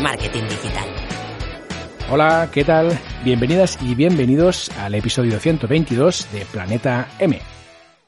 [0.00, 0.88] Marketing digital.
[2.10, 2.98] Hola, ¿qué tal?
[3.24, 7.38] Bienvenidas y bienvenidos al episodio 122 de Planeta M.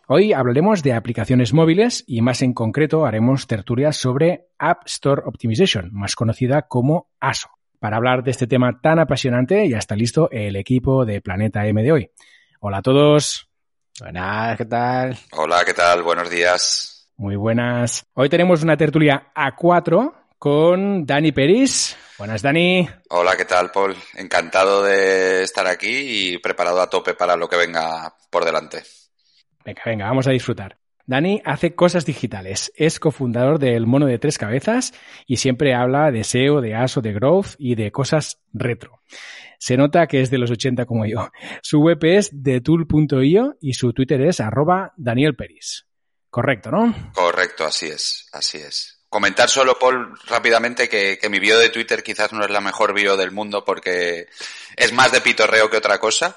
[0.06, 5.90] Hoy hablaremos de aplicaciones móviles y más en concreto haremos tertulias sobre App Store Optimization,
[5.92, 7.48] más conocida como ASO.
[7.78, 11.82] Para hablar de este tema tan apasionante ya está listo el equipo de Planeta M
[11.82, 12.10] de hoy.
[12.60, 13.48] Hola a todos.
[14.00, 15.18] Buenas, ¿qué tal?
[15.32, 16.02] Hola, ¿qué tal?
[16.02, 17.08] Buenos días.
[17.16, 18.06] Muy buenas.
[18.14, 21.96] Hoy tenemos una tertulia A4 con Dani Peris.
[22.16, 22.88] Buenas, Dani.
[23.10, 23.94] Hola, ¿qué tal, Paul?
[24.14, 28.82] Encantado de estar aquí y preparado a tope para lo que venga por delante.
[29.66, 30.78] Venga, venga, vamos a disfrutar.
[31.05, 34.94] Dani hace cosas digitales, es cofundador del Mono de Tres Cabezas
[35.27, 39.02] y siempre habla de SEO, de ASO, de Growth y de cosas retro.
[39.58, 41.28] Se nota que es de los 80 como yo.
[41.62, 45.86] Su web es detool.io y su Twitter es arroba Daniel Peris.
[46.30, 46.94] Correcto, ¿no?
[47.12, 49.00] Correcto, así es, así es.
[49.11, 52.94] Comentar solo, Paul, rápidamente que, que mi bio de Twitter quizás no es la mejor
[52.94, 54.28] bio del mundo porque
[54.77, 56.36] es más de pitorreo que otra cosa.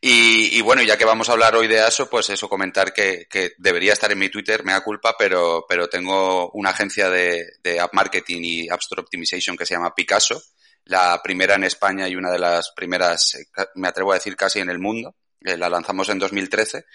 [0.00, 3.26] Y, y, bueno, ya que vamos a hablar hoy de ASO, pues eso, comentar que,
[3.28, 7.52] que, debería estar en mi Twitter, me da culpa, pero, pero tengo una agencia de,
[7.62, 10.42] de, App Marketing y App Store Optimization que se llama Picasso,
[10.84, 13.36] la primera en España y una de las primeras,
[13.74, 15.14] me atrevo a decir, casi en el mundo.
[15.46, 16.86] Eh, la lanzamos en 2013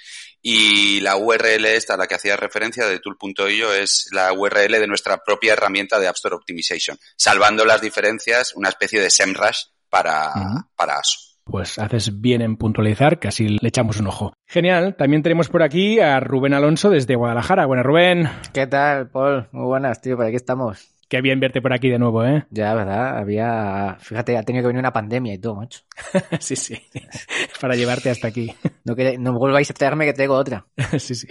[0.41, 4.87] y la URL esta a la que hacía referencia de tool.io es la URL de
[4.87, 9.59] nuestra propia herramienta de App Store Optimization, salvando las diferencias, una especie de SEMrush
[9.89, 10.67] para, uh -huh.
[10.75, 11.17] para ASO.
[11.45, 14.33] Pues haces bien en puntualizar, que así le echamos un ojo.
[14.47, 17.65] Genial, también tenemos por aquí a Rubén Alonso desde Guadalajara.
[17.65, 18.29] Buenas, Rubén.
[18.53, 19.47] ¿Qué tal, Paul?
[19.53, 20.90] Muy buenas, tío, por aquí estamos.
[21.11, 22.45] Qué bien verte por aquí de nuevo, ¿eh?
[22.51, 23.17] Ya, ¿verdad?
[23.17, 23.97] Había...
[23.99, 25.81] Fíjate, ha tenido que venir una pandemia y todo, macho.
[26.39, 26.77] sí, sí.
[27.59, 28.49] Para llevarte hasta aquí.
[28.85, 30.67] No, que, no volváis a traerme que tengo otra.
[30.97, 31.27] sí, sí.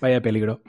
[0.00, 0.60] Vaya peligro.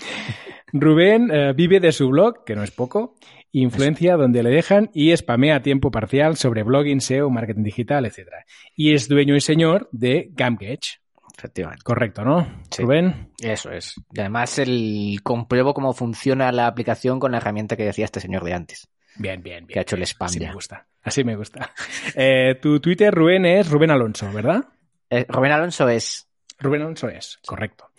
[0.71, 3.15] Rubén eh, vive de su blog, que no es poco,
[3.51, 8.29] influencia donde le dejan y spamea a tiempo parcial sobre blogging, SEO, marketing digital, etc.
[8.75, 10.99] Y es dueño y señor de Gamgage.
[11.37, 11.83] Efectivamente.
[11.83, 12.47] Correcto, ¿no?
[12.71, 13.29] Sí, Rubén.
[13.39, 13.93] Eso es.
[14.11, 18.43] Y además el compruebo cómo funciona la aplicación con la herramienta que decía este señor
[18.43, 18.87] de antes.
[19.17, 19.75] Bien, bien, bien.
[19.75, 20.47] Que ha hecho el spam Así ya.
[20.47, 20.87] me gusta.
[21.03, 21.71] Así me gusta.
[22.15, 24.65] Eh, tu Twitter, Rubén, es Rubén Alonso, ¿verdad?
[25.09, 26.27] Eh, Rubén Alonso es.
[26.59, 27.91] Rubén Alonso es, correcto.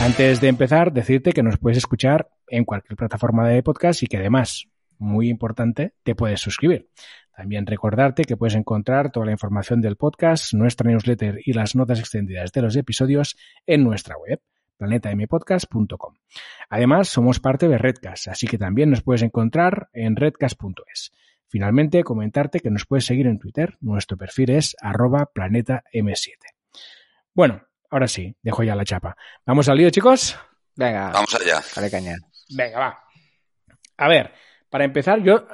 [0.00, 4.16] Antes de empezar, decirte que nos puedes escuchar en cualquier plataforma de podcast y que
[4.16, 4.66] además,
[4.96, 6.88] muy importante, te puedes suscribir.
[7.36, 12.00] También recordarte que puedes encontrar toda la información del podcast, nuestra newsletter y las notas
[12.00, 14.40] extendidas de los episodios en nuestra web
[14.78, 16.14] planetampodcast.com.
[16.70, 21.12] Además, somos parte de Redcast, así que también nos puedes encontrar en redcast.es.
[21.48, 23.76] Finalmente, comentarte que nos puedes seguir en Twitter.
[23.80, 26.34] Nuestro perfil es arroba planetam7.
[27.34, 29.16] Bueno, ahora sí, dejo ya la chapa.
[29.44, 30.36] ¿Vamos al lío, chicos?
[30.74, 31.10] Venga.
[31.10, 31.62] Vamos allá.
[31.74, 32.16] Dale caña.
[32.50, 32.98] Venga, va.
[33.96, 34.32] A ver,
[34.70, 35.46] para empezar, yo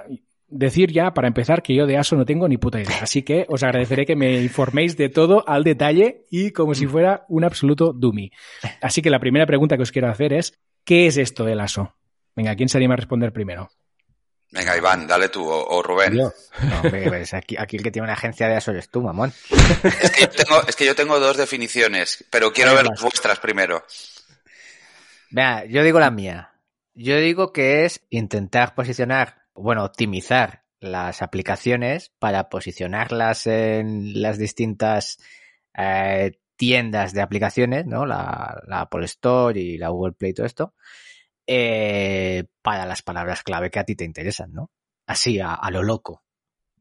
[0.48, 2.98] decir ya, para empezar, que yo de ASO no tengo ni puta idea.
[3.02, 7.24] Así que os agradeceré que me informéis de todo al detalle y como si fuera
[7.28, 8.30] un absoluto dummy.
[8.80, 11.96] Así que la primera pregunta que os quiero hacer es, ¿qué es esto del ASO?
[12.36, 13.70] Venga, ¿quién se anima a responder primero?
[14.52, 16.14] Venga, Iván, dale tú, o, o Rubén.
[16.14, 16.32] Yo.
[16.62, 19.32] No, hombre, pues aquí, aquí, el que tiene una agencia de ASO eres tú, mamón.
[19.82, 23.38] Es que, yo tengo, es que yo tengo dos definiciones, pero quiero ver las vuestras
[23.40, 23.82] primero.
[25.30, 26.52] Vea, yo digo la mía.
[26.94, 35.18] Yo digo que es intentar posicionar bueno, optimizar las aplicaciones para posicionarlas en las distintas
[35.76, 38.06] eh, tiendas de aplicaciones, ¿no?
[38.06, 40.74] La, la Apple Store y la Google Play y todo esto,
[41.54, 44.70] eh, para las palabras clave que a ti te interesan, ¿no?
[45.06, 46.22] Así, a, a lo loco.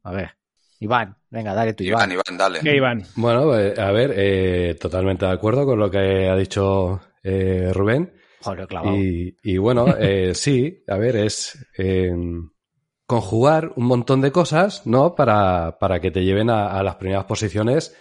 [0.04, 0.32] A ver.
[0.80, 2.12] Iván, venga, dale tú, Iván.
[2.12, 2.60] Iván, Iván, dale.
[2.62, 3.04] ¿Qué, Iván?
[3.16, 8.14] Bueno, eh, a ver, eh, totalmente de acuerdo con lo que ha dicho eh, Rubén.
[8.42, 8.96] Joder, clavado.
[8.98, 12.12] Y, y bueno, eh, sí, a ver, es eh,
[13.06, 15.14] conjugar un montón de cosas, ¿no?
[15.14, 17.96] Para, para que te lleven a, a las primeras posiciones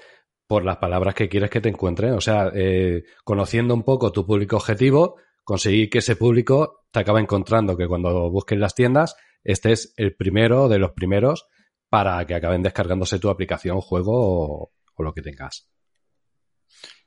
[0.47, 2.15] por las palabras que quieres que te encuentren.
[2.15, 5.17] O sea, eh, conociendo un poco tu público objetivo,
[5.51, 10.69] conseguir que ese público te acabe encontrando, que cuando busques las tiendas estés el primero
[10.69, 11.47] de los primeros
[11.89, 15.69] para que acaben descargándose tu aplicación, juego o, o lo que tengas.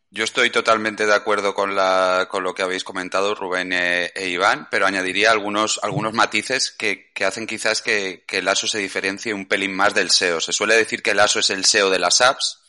[0.09, 4.27] Yo estoy totalmente de acuerdo con, la, con lo que habéis comentado, Rubén e, e
[4.27, 8.79] Iván, pero añadiría algunos, algunos matices que, que hacen quizás que, que, el ASO se
[8.79, 10.41] diferencie un pelín más del SEO.
[10.41, 12.59] Se suele decir que el ASO es el SEO de las apps,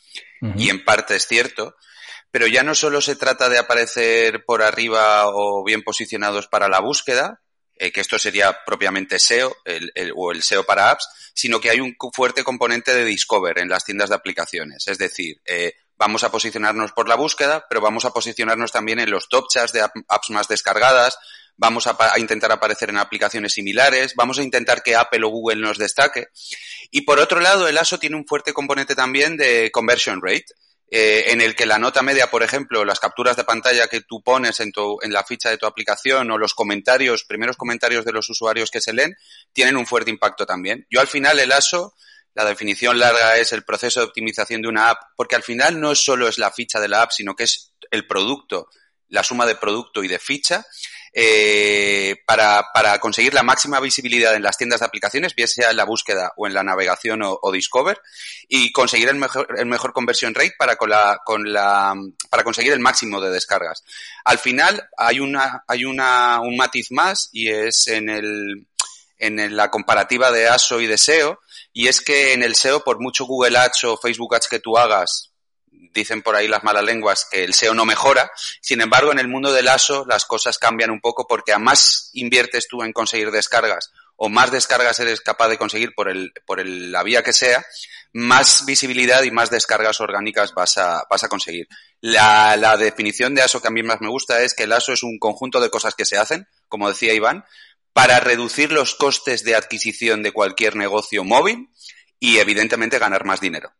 [0.41, 0.53] uh -huh.
[0.55, 1.75] y en parte es cierto,
[2.35, 6.81] pero ya no solo se trata de aparecer por arriba o bien posicionados para la
[6.81, 7.41] búsqueda,
[7.77, 9.55] eh, que esto sería propiamente SEO
[10.17, 13.85] o el SEO para apps, sino que hay un fuerte componente de discover en las
[13.85, 14.85] tiendas de aplicaciones.
[14.89, 19.11] Es decir, eh, vamos a posicionarnos por la búsqueda, pero vamos a posicionarnos también en
[19.11, 21.17] los top charts de apps más descargadas,
[21.55, 25.61] vamos a, a, intentar aparecer en aplicaciones similares, vamos a intentar que Apple o Google
[25.61, 26.27] nos destaque.
[26.91, 30.47] Y por otro lado, el ASO tiene un fuerte componente también de conversion rate,
[30.91, 34.21] eh, en el que la nota media, por ejemplo, las capturas de pantalla que tú
[34.21, 38.11] pones en, tu, en la ficha de tu aplicación o los comentarios, primeros comentarios de
[38.11, 39.15] los usuarios que se leen,
[39.53, 40.85] tienen un fuerte impacto también.
[40.89, 41.95] Yo al final el ASO
[42.35, 45.95] la definición larga es el proceso de optimización de una app, porque al final no
[45.95, 48.67] solo es la ficha de la app, sino que es el producto,
[49.07, 50.65] la suma de producto y de ficha,
[51.17, 55.77] eh, para, para, conseguir la máxima visibilidad en las tiendas de aplicaciones, bien sea en
[55.77, 58.01] la búsqueda o en la navegación o, Discover,
[58.49, 61.95] y conseguir el mejor, el mejor conversion rate para, con la, con la,
[62.29, 63.85] para conseguir el máximo de descargas.
[64.25, 68.67] Al final hay, una, hay una, un matiz más y es en, el,
[69.17, 71.39] en la comparativa de ASO y de SEO,
[71.71, 74.77] y es que en el SEO, por mucho Google Ads o Facebook Ads que tú
[74.77, 75.31] hagas,
[75.95, 78.29] dicen por ahí las malas lenguas que el SEO no mejora.
[78.61, 82.11] Sin embargo, en el mundo del ASO las cosas cambian un poco porque a más
[82.13, 86.59] inviertes tú en conseguir descargas o más descargas eres capaz de conseguir por, el, por
[86.59, 87.65] el, la vía que sea,
[88.13, 91.67] más visibilidad y más descargas orgánicas vas a, vas a conseguir.
[91.99, 94.93] La, la definición de ASO que a mí más me gusta es que el ASO
[94.93, 97.43] es un conjunto de cosas que se hacen, como decía Iván,
[97.93, 101.69] para reducir los costes de adquisición de cualquier negocio móvil
[102.19, 103.73] y evidentemente ganar más dinero.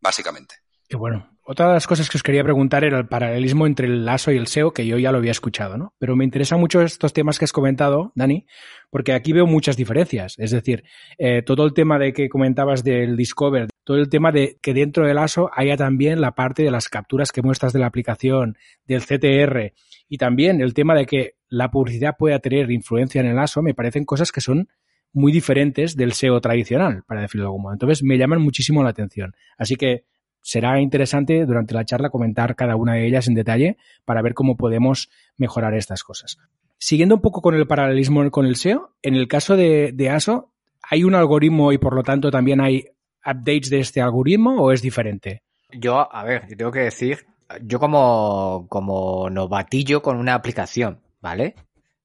[0.00, 0.63] Básicamente.
[0.88, 4.08] Y bueno, otra de las cosas que os quería preguntar era el paralelismo entre el
[4.08, 5.92] ASO y el SEO, que yo ya lo había escuchado, ¿no?
[5.98, 8.46] Pero me interesan mucho estos temas que has comentado, Dani,
[8.90, 10.36] porque aquí veo muchas diferencias.
[10.38, 10.84] Es decir,
[11.18, 15.06] eh, todo el tema de que comentabas del Discover, todo el tema de que dentro
[15.06, 19.02] del ASO haya también la parte de las capturas que muestras de la aplicación, del
[19.02, 19.74] CTR,
[20.08, 23.74] y también el tema de que la publicidad pueda tener influencia en el ASO, me
[23.74, 24.68] parecen cosas que son
[25.12, 27.72] muy diferentes del SEO tradicional, para decirlo de algún modo.
[27.74, 29.34] Entonces me llaman muchísimo la atención.
[29.58, 30.04] Así que
[30.44, 34.58] será interesante durante la charla comentar cada una de ellas en detalle para ver cómo
[34.58, 35.08] podemos
[35.38, 36.36] mejorar estas cosas.
[36.76, 40.52] Siguiendo un poco con el paralelismo con el SEO, en el caso de, ASO,
[40.82, 42.84] ¿hay un algoritmo y por lo tanto también hay
[43.24, 45.42] updates de este algoritmo o es diferente?
[45.72, 47.24] Yo, a ver, yo tengo que decir,
[47.62, 51.54] yo como, como novatillo con una aplicación, ¿vale?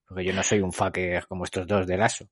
[0.07, 2.29] Porque yo no soy un fucker como estos dos del ASO.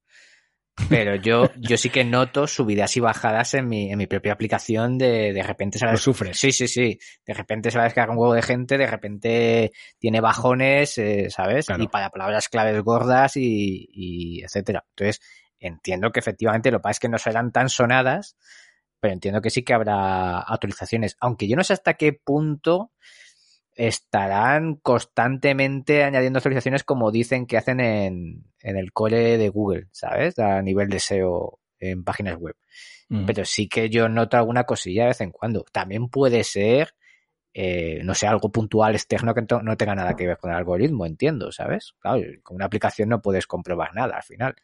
[0.89, 4.97] Pero yo, yo sí que noto subidas y bajadas en mi, en mi propia aplicación
[4.97, 5.93] de, de repente sabes.
[5.93, 6.37] Lo sufres.
[6.39, 6.99] Sí, sí, sí.
[7.25, 11.65] De repente sabes que haga un huevo de gente, de repente tiene bajones, eh, ¿sabes?
[11.65, 11.83] Claro.
[11.83, 14.85] Y para palabras claves gordas y, y etcétera.
[14.89, 15.21] Entonces,
[15.59, 18.37] entiendo que efectivamente lo que pasa es que no serán tan sonadas,
[18.99, 21.17] pero entiendo que sí que habrá actualizaciones.
[21.19, 22.91] Aunque yo no sé hasta qué punto
[23.77, 30.37] estarán constantemente añadiendo actualizaciones como dicen que hacen en, en el core de Google, ¿sabes?
[30.39, 32.55] A nivel de SEO en páginas web.
[33.09, 33.25] Mm.
[33.25, 35.63] Pero sí que yo noto alguna cosilla de vez en cuando.
[35.71, 36.95] También puede ser,
[37.53, 41.05] eh, no sé, algo puntual externo que no tenga nada que ver con el algoritmo,
[41.05, 41.93] entiendo, ¿sabes?
[41.99, 44.55] Claro, con una aplicación no puedes comprobar nada al final.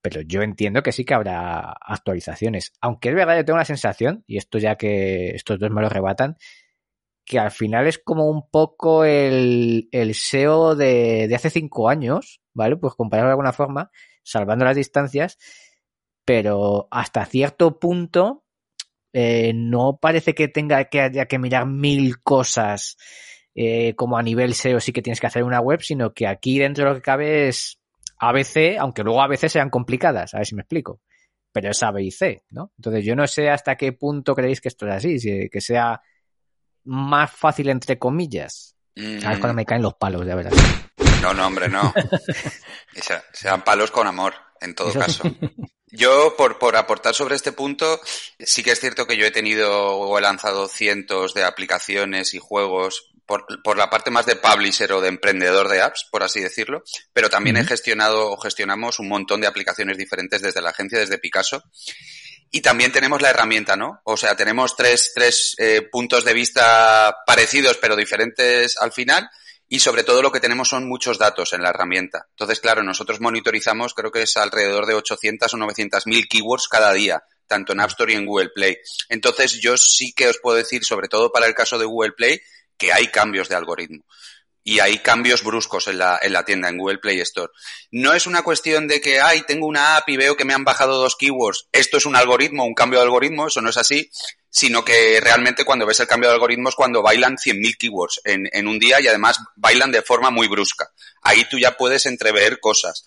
[0.00, 2.72] Pero yo entiendo que sí que habrá actualizaciones.
[2.80, 5.88] Aunque es verdad, yo tengo una sensación, y esto ya que estos dos me lo
[5.90, 6.36] rebatan,
[7.24, 12.40] que al final es como un poco el, el SEO de, de, hace cinco años,
[12.52, 12.76] ¿vale?
[12.76, 13.90] Pues compararlo de alguna forma,
[14.22, 15.38] salvando las distancias,
[16.24, 18.44] pero hasta cierto punto
[19.12, 22.96] eh, no parece que tenga que haya que mirar mil cosas
[23.54, 26.58] eh, como a nivel SEO sí que tienes que hacer una web, sino que aquí
[26.58, 27.78] dentro de lo que cabe es
[28.18, 31.00] ABC, aunque luego a sean complicadas, a ver si me explico.
[31.52, 32.72] Pero es A, B y C, ¿no?
[32.78, 36.00] Entonces yo no sé hasta qué punto creéis que esto es así, si, que sea
[36.84, 38.76] más fácil entre comillas.
[38.94, 39.26] Mm.
[39.26, 40.54] A cuando me caen los palos, ya verás.
[41.22, 41.92] No, no, hombre, no.
[43.32, 45.24] sean palos con amor, en todo caso.
[45.86, 48.00] Yo, por, por aportar sobre este punto,
[48.38, 52.38] sí que es cierto que yo he tenido o he lanzado cientos de aplicaciones y
[52.38, 56.40] juegos por, por, la parte más de publisher o de emprendedor de apps, por así
[56.40, 60.98] decirlo, pero también he gestionado o gestionamos un montón de aplicaciones diferentes desde la agencia,
[60.98, 61.62] desde Picasso.
[62.54, 64.02] Y también tenemos la herramienta, ¿no?
[64.04, 69.28] O sea, tenemos tres, tres eh, puntos de vista parecidos pero diferentes al final
[69.66, 72.26] y sobre todo lo que tenemos son muchos datos en la herramienta.
[72.28, 76.92] Entonces, claro, nosotros monitorizamos, creo que es alrededor de 800 o 900 mil keywords cada
[76.92, 78.76] día, tanto en App Store y en Google Play.
[79.08, 82.38] Entonces, yo sí que os puedo decir, sobre todo para el caso de Google Play,
[82.76, 84.04] que hay cambios de algoritmo.
[84.64, 87.52] Y hay cambios bruscos en la, en la tienda, en Google Play Store.
[87.90, 90.64] No es una cuestión de que, ay, tengo una app y veo que me han
[90.64, 91.68] bajado dos keywords.
[91.72, 94.10] Esto es un algoritmo, un cambio de algoritmo, eso no es así,
[94.50, 98.48] sino que realmente cuando ves el cambio de algoritmo es cuando bailan 100.000 keywords en,
[98.52, 100.92] en un día y además bailan de forma muy brusca.
[101.22, 103.04] Ahí tú ya puedes entrever cosas.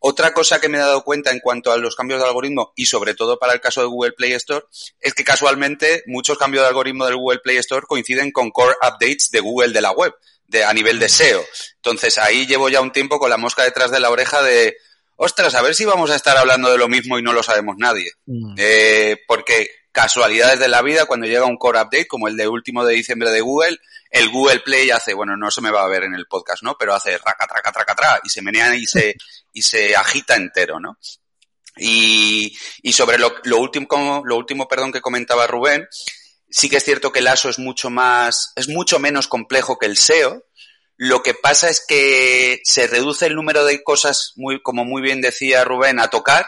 [0.00, 2.86] Otra cosa que me he dado cuenta en cuanto a los cambios de algoritmo y
[2.86, 4.64] sobre todo para el caso de Google Play Store
[5.00, 9.30] es que casualmente muchos cambios de algoritmo del Google Play Store coinciden con core updates
[9.32, 10.14] de Google de la web,
[10.48, 11.44] de, a nivel de SEO.
[11.76, 14.76] Entonces ahí llevo ya un tiempo con la mosca detrás de la oreja de,
[15.16, 17.76] ostras, a ver si vamos a estar hablando de lo mismo y no lo sabemos
[17.78, 18.12] nadie.
[18.26, 18.54] Mm.
[18.56, 22.84] Eh, porque casualidades de la vida, cuando llega un core update como el de último
[22.84, 23.78] de diciembre de Google,
[24.10, 26.76] el Google Play hace, bueno, no se me va a ver en el podcast, ¿no?
[26.78, 29.16] Pero hace raca, traca, traca, traca, y se menea y se,
[29.52, 30.98] y se agita entero, ¿no?
[31.76, 35.86] Y, y sobre lo, lo último, lo último, perdón, que comentaba Rubén,
[36.50, 39.86] sí que es cierto que el ASO es mucho más, es mucho menos complejo que
[39.86, 40.44] el SEO.
[40.96, 45.20] Lo que pasa es que se reduce el número de cosas, muy, como muy bien
[45.20, 46.46] decía Rubén, a tocar,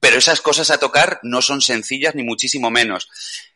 [0.00, 3.08] pero esas cosas a tocar no son sencillas ni muchísimo menos.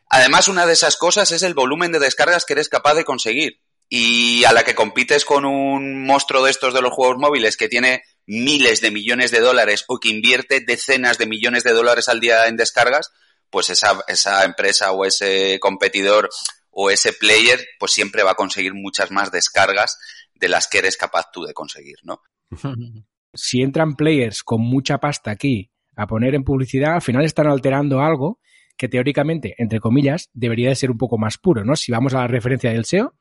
[0.08, 3.60] Además, una de esas cosas es el volumen de descargas que eres capaz de conseguir.
[3.88, 7.68] Y a la que compites con un monstruo de estos de los juegos móviles que
[7.68, 12.20] tiene miles de millones de dólares o que invierte decenas de millones de dólares al
[12.20, 13.12] día en descargas,
[13.50, 16.28] pues esa, esa empresa o ese competidor
[16.70, 19.98] o ese player, pues siempre va a conseguir muchas más descargas
[20.34, 22.20] de las que eres capaz tú de conseguir, ¿no?
[23.38, 28.00] Si entran players con mucha pasta aquí a poner en publicidad, al final están alterando
[28.00, 28.40] algo
[28.78, 31.76] que teóricamente, entre comillas, debería de ser un poco más puro, ¿no?
[31.76, 33.14] Si vamos a la referencia del SEO.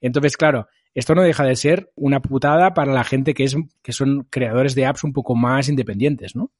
[0.00, 3.92] Entonces, claro, esto no deja de ser una putada para la gente que, es, que
[3.92, 6.52] son creadores de apps un poco más independientes, ¿no?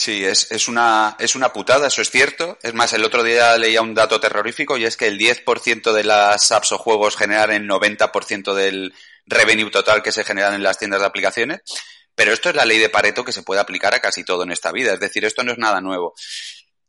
[0.00, 2.56] Sí, es, es, una, es una putada, eso es cierto.
[2.62, 6.04] Es más, el otro día leía un dato terrorífico y es que el 10% de
[6.04, 8.94] las apps o juegos generan el 90% del
[9.26, 11.60] revenue total que se generan en las tiendas de aplicaciones.
[12.14, 14.52] Pero esto es la ley de Pareto que se puede aplicar a casi todo en
[14.52, 14.94] esta vida.
[14.94, 16.14] Es decir, esto no es nada nuevo.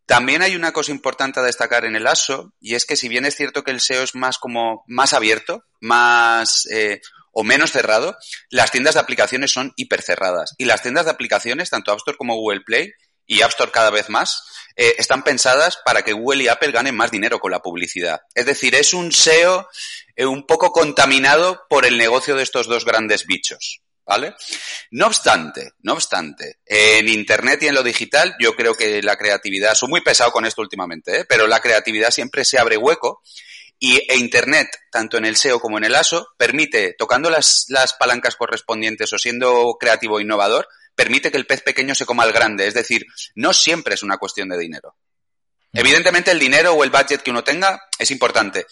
[0.06, 3.26] También hay una cosa importante a destacar en el ASO, y es que si bien
[3.26, 7.02] es cierto que el SEO es más como más abierto, más eh,
[7.32, 8.18] o menos cerrado,
[8.50, 10.54] las tiendas de aplicaciones son hipercerradas.
[10.58, 12.92] Y las tiendas de aplicaciones, tanto App Store como Google Play,
[13.26, 14.44] y App Store cada vez más,
[14.76, 18.22] eh, están pensadas para que Google y Apple ganen más dinero con la publicidad.
[18.36, 19.68] Es decir, es un SEO
[20.16, 23.82] eh, un poco contaminado por el negocio de estos dos grandes bichos.
[24.04, 24.34] ¿Vale?
[24.90, 29.76] No obstante, no obstante, en Internet y en lo digital yo creo que la creatividad,
[29.76, 31.26] soy muy pesado con esto últimamente, ¿eh?
[31.30, 33.22] pero la creatividad siempre se abre hueco
[33.84, 37.94] y e Internet, tanto en el SEO como en el ASO, permite, tocando las, las
[37.94, 42.32] palancas correspondientes o siendo creativo e innovador, permite que el pez pequeño se coma al
[42.32, 42.68] grande.
[42.68, 44.96] Es decir, no siempre es una cuestión de dinero.
[45.74, 48.68] Evidentemente el dinero o el budget que uno tenga es importante,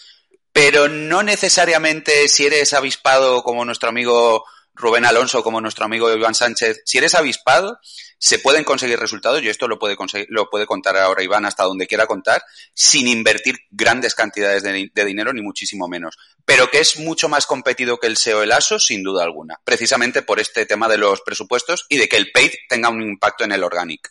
[0.52, 6.36] pero no necesariamente si eres avispado como nuestro amigo Rubén Alonso como nuestro amigo Iván
[6.36, 7.80] Sánchez, si eres avispado,
[8.20, 11.64] se pueden conseguir resultados, y esto lo puede, conseguir, lo puede contar ahora Iván hasta
[11.64, 12.42] donde quiera contar,
[12.74, 16.18] sin invertir grandes cantidades de, dinero, ni muchísimo menos.
[16.44, 19.58] Pero que es mucho más competido que el SEO el ASO, sin duda alguna.
[19.64, 23.44] Precisamente por este tema de los presupuestos y de que el paid tenga un impacto
[23.44, 24.10] en el organic.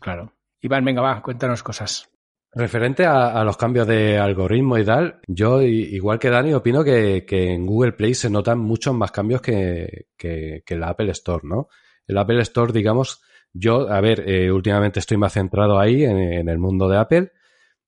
[0.00, 0.34] Claro.
[0.60, 2.10] Iván, venga, va, cuéntanos cosas.
[2.52, 7.64] Referente a, los cambios de algoritmo y tal, yo igual que Dani opino que, en
[7.64, 11.68] Google Play se notan muchos más cambios que, que, en la Apple Store, ¿no?
[12.06, 13.22] El Apple Store, digamos,
[13.58, 17.32] yo, a ver, eh, últimamente estoy más centrado ahí en, el mundo de Apple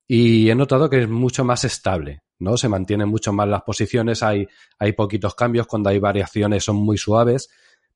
[0.06, 2.56] y he notado que es mucho más estable, ¿no?
[2.56, 4.46] Se mantienen mucho más las posiciones, hay,
[4.78, 7.50] hay poquitos cambios, cuando hay variaciones son muy suaves,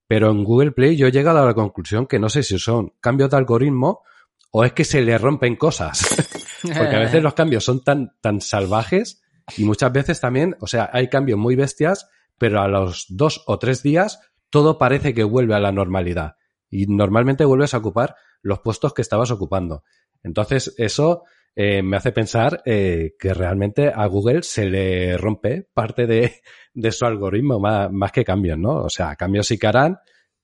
[0.07, 2.93] pero en Google Play yo he llegado a la conclusión que no sé si son
[3.00, 4.02] cambios de algoritmo
[4.50, 6.07] o es que se le rompen cosas.
[6.62, 9.23] Porque a veces los cambios son tan, tan salvajes
[9.57, 13.59] y muchas veces también, o sea, hay cambios muy bestias, pero a los dos o
[13.59, 16.37] tres días todo parece que vuelve a la normalidad.
[16.73, 19.85] Y normalmente vuelves a ocupar los puestos que estabas ocupando.
[20.25, 21.25] Entonces, eso
[21.55, 26.41] eh, me hace pensar eh, que realmente a Google se le rompe parte de,
[26.75, 28.85] de su algoritmo más, más, que cambios, ¿no?
[28.85, 29.99] O sea, cambios sí que harán,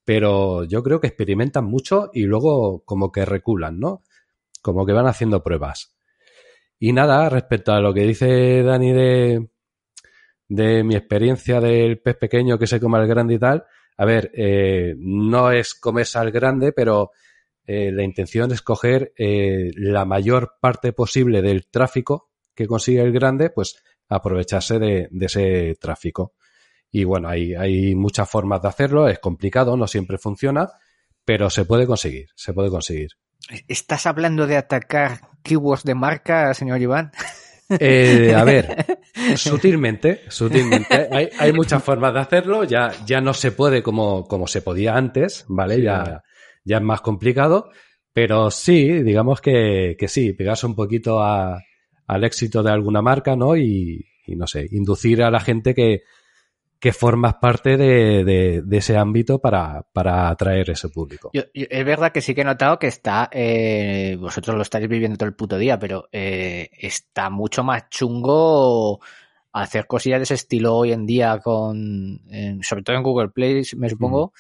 [0.05, 4.03] pero yo creo que experimentan mucho y luego como que reculan, ¿no?
[4.61, 5.97] Como que van haciendo pruebas.
[6.79, 9.49] Y nada, respecto a lo que dice Dani de,
[10.49, 13.65] de mi experiencia del pez pequeño que se come al grande y tal,
[13.99, 17.11] a ver, eh, no es comerse al grande, pero
[17.67, 23.13] eh, la intención es coger eh, la mayor parte posible del tráfico que consigue el
[23.13, 26.35] grande, pues aprovecharse de, ese tráfico.
[26.93, 30.71] Y bueno, hay, hay muchas formas de hacerlo, es complicado, no siempre funciona,
[31.25, 33.11] pero se puede conseguir, se puede conseguir.
[33.67, 37.11] ¿Estás hablando de atacar keywords de marca, señor Iván?
[37.69, 38.99] Eh, a ver,
[39.37, 41.09] sutilmente, sutilmente.
[41.11, 42.65] Hay, hay, muchas formas de hacerlo.
[42.65, 45.83] Ya, ya no se puede como, como se podía antes, ¿vale?
[45.83, 46.23] ya,
[46.65, 47.71] ya es más complicado.
[48.13, 51.61] Pero sí, digamos que, que sí, pegarse un poquito a,
[52.07, 53.57] al éxito de alguna marca, ¿no?
[53.57, 56.03] Y, y, no sé, inducir a la gente que,
[56.81, 58.25] que formas parte de,
[58.65, 61.31] de, ese ámbito para, para, atraer ese público.
[61.33, 65.29] es verdad que sí que he notado que está, eh, vosotros lo estáis viviendo todo
[65.29, 69.01] el puto día, pero eh, está mucho más chungo
[69.53, 72.21] hacer cosillas de ese estilo hoy en día con,
[72.63, 74.33] sobre todo en Google Play, me supongo.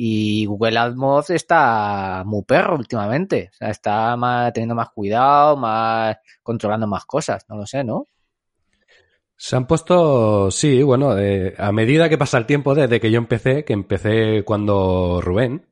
[0.00, 3.50] Y Google AdMods está muy perro últimamente.
[3.52, 7.44] O sea, está más, teniendo más cuidado, más controlando más cosas.
[7.48, 8.06] No lo sé, ¿no?
[9.40, 13.18] Se han puesto, sí, bueno, eh, a medida que pasa el tiempo desde que yo
[13.18, 15.64] empecé, que empecé cuando Rubén,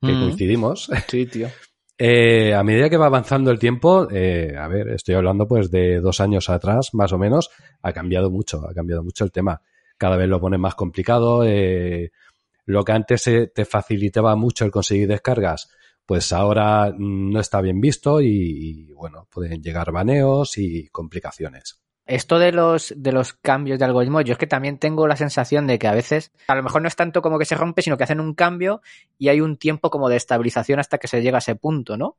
[0.00, 0.20] que mm.
[0.20, 0.90] coincidimos.
[1.08, 1.48] Sí, tío.
[2.04, 6.00] Eh, a medida que va avanzando el tiempo, eh, a ver, estoy hablando pues de
[6.00, 7.50] dos años atrás, más o menos,
[7.80, 9.60] ha cambiado mucho, ha cambiado mucho el tema.
[9.98, 11.44] Cada vez lo pone más complicado.
[11.44, 15.70] lo que antes te facilitaba mucho el conseguir descargas,
[16.04, 21.82] pues ahora no está bien visto y bueno, pueden llegar baneos y complicaciones.
[22.06, 25.66] Esto de los, de los cambios de algoritmo, yo es que también tengo la sensación
[25.66, 27.96] de que a veces, a lo mejor no es tanto como que se rompe, sino
[27.96, 28.82] que hacen un cambio
[29.18, 32.16] y hay un tiempo como de estabilización hasta que se llega a ese punto, ¿no?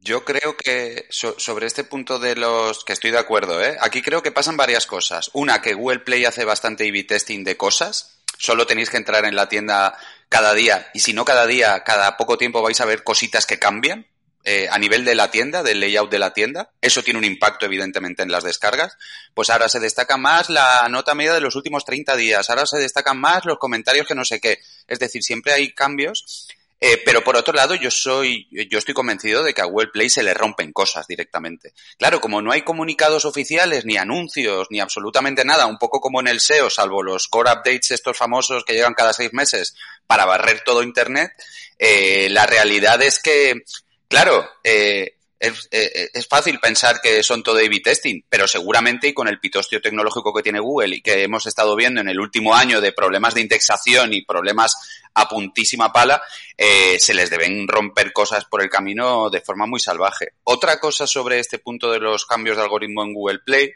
[0.00, 3.76] Yo creo que sobre este punto de los que estoy de acuerdo, ¿eh?
[3.80, 5.30] aquí creo que pasan varias cosas.
[5.34, 8.20] Una, que Google Play hace bastante A-B testing de cosas.
[8.38, 12.16] Solo tenéis que entrar en la tienda cada día y si no cada día, cada
[12.16, 14.06] poco tiempo vais a ver cositas que cambian.
[14.50, 17.66] Eh, a nivel de la tienda, del layout de la tienda, eso tiene un impacto
[17.66, 18.96] evidentemente en las descargas,
[19.34, 22.78] pues ahora se destaca más la nota media de los últimos 30 días, ahora se
[22.78, 24.58] destacan más los comentarios que no sé qué.
[24.86, 26.48] Es decir, siempre hay cambios
[26.80, 30.08] eh, pero por otro lado, yo soy, yo estoy convencido de que a Google Play
[30.08, 31.72] se le rompen cosas directamente.
[31.98, 36.28] Claro, como no hay comunicados oficiales, ni anuncios, ni absolutamente nada, un poco como en
[36.28, 39.74] el SEO, salvo los core updates estos famosos que llegan cada seis meses
[40.06, 41.32] para barrer todo Internet,
[41.78, 43.64] eh, la realidad es que
[44.08, 49.14] Claro, eh, es, eh, es, fácil pensar que son todo A-B testing, pero seguramente y
[49.14, 52.54] con el pitostio tecnológico que tiene Google y que hemos estado viendo en el último
[52.54, 54.74] año de problemas de indexación y problemas
[55.14, 56.22] a puntísima pala,
[56.56, 60.32] eh, se les deben romper cosas por el camino de forma muy salvaje.
[60.44, 63.72] Otra cosa sobre este punto de los cambios de algoritmo en Google Play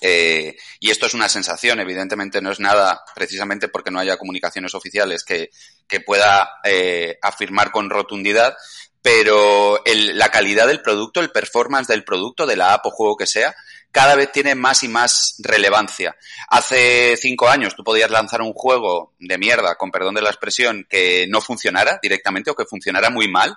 [0.00, 4.74] eh, y esto es una sensación, evidentemente no es nada, precisamente porque no haya comunicaciones
[4.74, 5.50] oficiales que,
[5.86, 8.56] que pueda eh, afirmar con rotundidad,
[9.02, 13.26] pero la calidad del producto, el performance del producto, de la app o juego que
[13.26, 13.54] sea,
[13.92, 16.16] cada vez tiene más y más relevancia.
[16.48, 20.86] Hace cinco años tú podías lanzar un juego de mierda, con perdón de la expresión,
[20.88, 23.56] que no funcionara directamente o que funcionara muy mal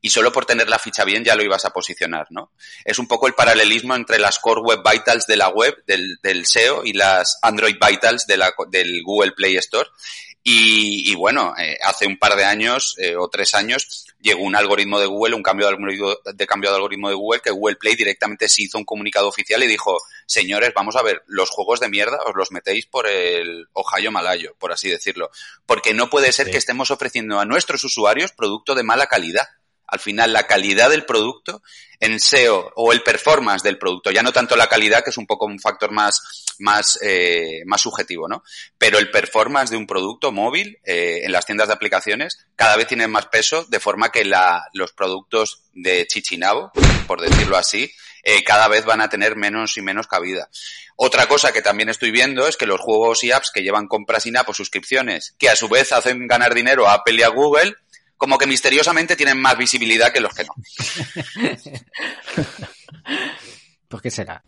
[0.00, 2.52] y solo por tener la ficha bien ya lo ibas a posicionar, ¿no?
[2.84, 6.84] Es un poco el paralelismo entre las Core Web Vitals de la web, del, SEO,
[6.84, 9.88] y las Android Vitals de la, del Google Play Store.
[10.42, 14.56] Y, y bueno, eh, hace un par de años eh, o tres años llegó un
[14.56, 17.76] algoritmo de Google, un cambio de, algoritmo, de cambio de algoritmo de Google, que Google
[17.76, 21.78] Play directamente se hizo un comunicado oficial y dijo, señores, vamos a ver, los juegos
[21.78, 25.30] de mierda os los metéis por el Ohio Malayo, por así decirlo.
[25.66, 29.46] Porque no puede ser que estemos ofreciendo a nuestros usuarios producto de mala calidad
[29.94, 31.62] al final la calidad del producto
[32.00, 35.26] en SEO o el performance del producto, ya no tanto la calidad, que es un
[35.26, 36.20] poco un factor más,
[36.58, 38.42] más, eh, más subjetivo, ¿no?
[38.76, 42.88] Pero el performance de un producto móvil eh, en las tiendas de aplicaciones cada vez
[42.88, 46.72] tiene más peso, de forma que la, los productos de Chichinabo,
[47.06, 47.90] por decirlo así,
[48.24, 50.48] eh, cada vez van a tener menos y menos cabida.
[50.96, 54.26] Otra cosa que también estoy viendo es que los juegos y apps que llevan compras
[54.26, 57.74] in-app o suscripciones, que a su vez hacen ganar dinero a Apple y a Google,
[58.16, 60.54] como que misteriosamente tienen más visibilidad que los que no.
[63.88, 64.42] ¿Por qué será?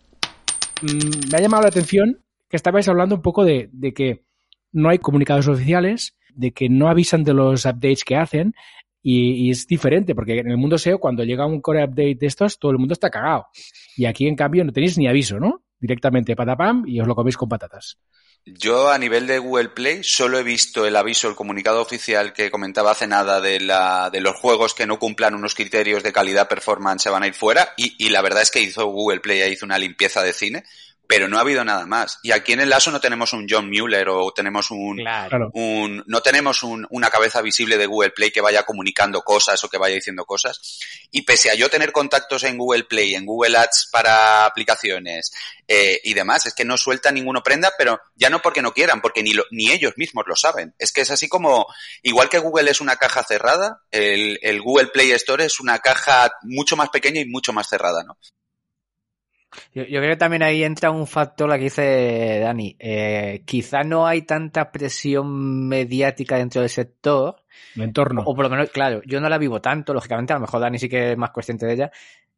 [0.82, 4.24] Mm, me ha llamado la atención que estabais hablando un poco de, que
[4.72, 8.54] no hay comunicados oficiales, de que no avisan de los updates que hacen
[9.02, 12.58] Y, es diferente, porque en el mundo SEO, cuando llega un core update de estos,
[12.58, 13.46] todo el mundo está cagado.
[13.96, 15.62] Y aquí, en cambio, no tenéis ni aviso, ¿no?
[15.78, 17.98] Directamente patapam y os lo coméis con patatas.
[18.48, 22.48] Yo a nivel de Google Play solo he visto el aviso, el comunicado oficial que
[22.48, 26.48] comentaba hace nada de, la, de los juegos que no cumplan unos criterios de calidad
[26.48, 27.74] performance se van a ir fuera.
[27.76, 30.64] Y, y la verdad es que hizo Google Play, hizo una limpieza de cine
[31.06, 32.18] pero no ha habido nada más.
[32.22, 35.04] Y aquí en el ASO no tenemos un John Mueller o tenemos un,
[35.52, 39.68] un no tenemos un, una cabeza visible de Google Play que vaya comunicando cosas o
[39.68, 40.80] que vaya diciendo cosas.
[41.10, 45.32] Y pese a yo tener contactos en Google Play, en Google Ads para aplicaciones
[45.68, 49.00] eh, y demás, es que no suelta ninguno prenda, pero ya no porque no quieran,
[49.00, 50.74] porque ni, ni ellos mismos lo saben.
[50.78, 51.66] Es que es así como,
[52.02, 56.32] igual que Google es una caja cerrada, el, el Google Play Store es una caja
[56.42, 58.18] mucho más pequeña y mucho más cerrada, ¿no?
[59.72, 62.76] Yo, creo que también ahí entra un factor, la que dice Dani.
[62.78, 67.36] Eh, quizá no hay tanta presión mediática dentro del sector.
[67.74, 68.22] El entorno.
[68.26, 70.78] O, por lo menos, claro, yo no la vivo tanto, lógicamente, a lo mejor Dani
[70.78, 71.90] sí que es más consciente de ella.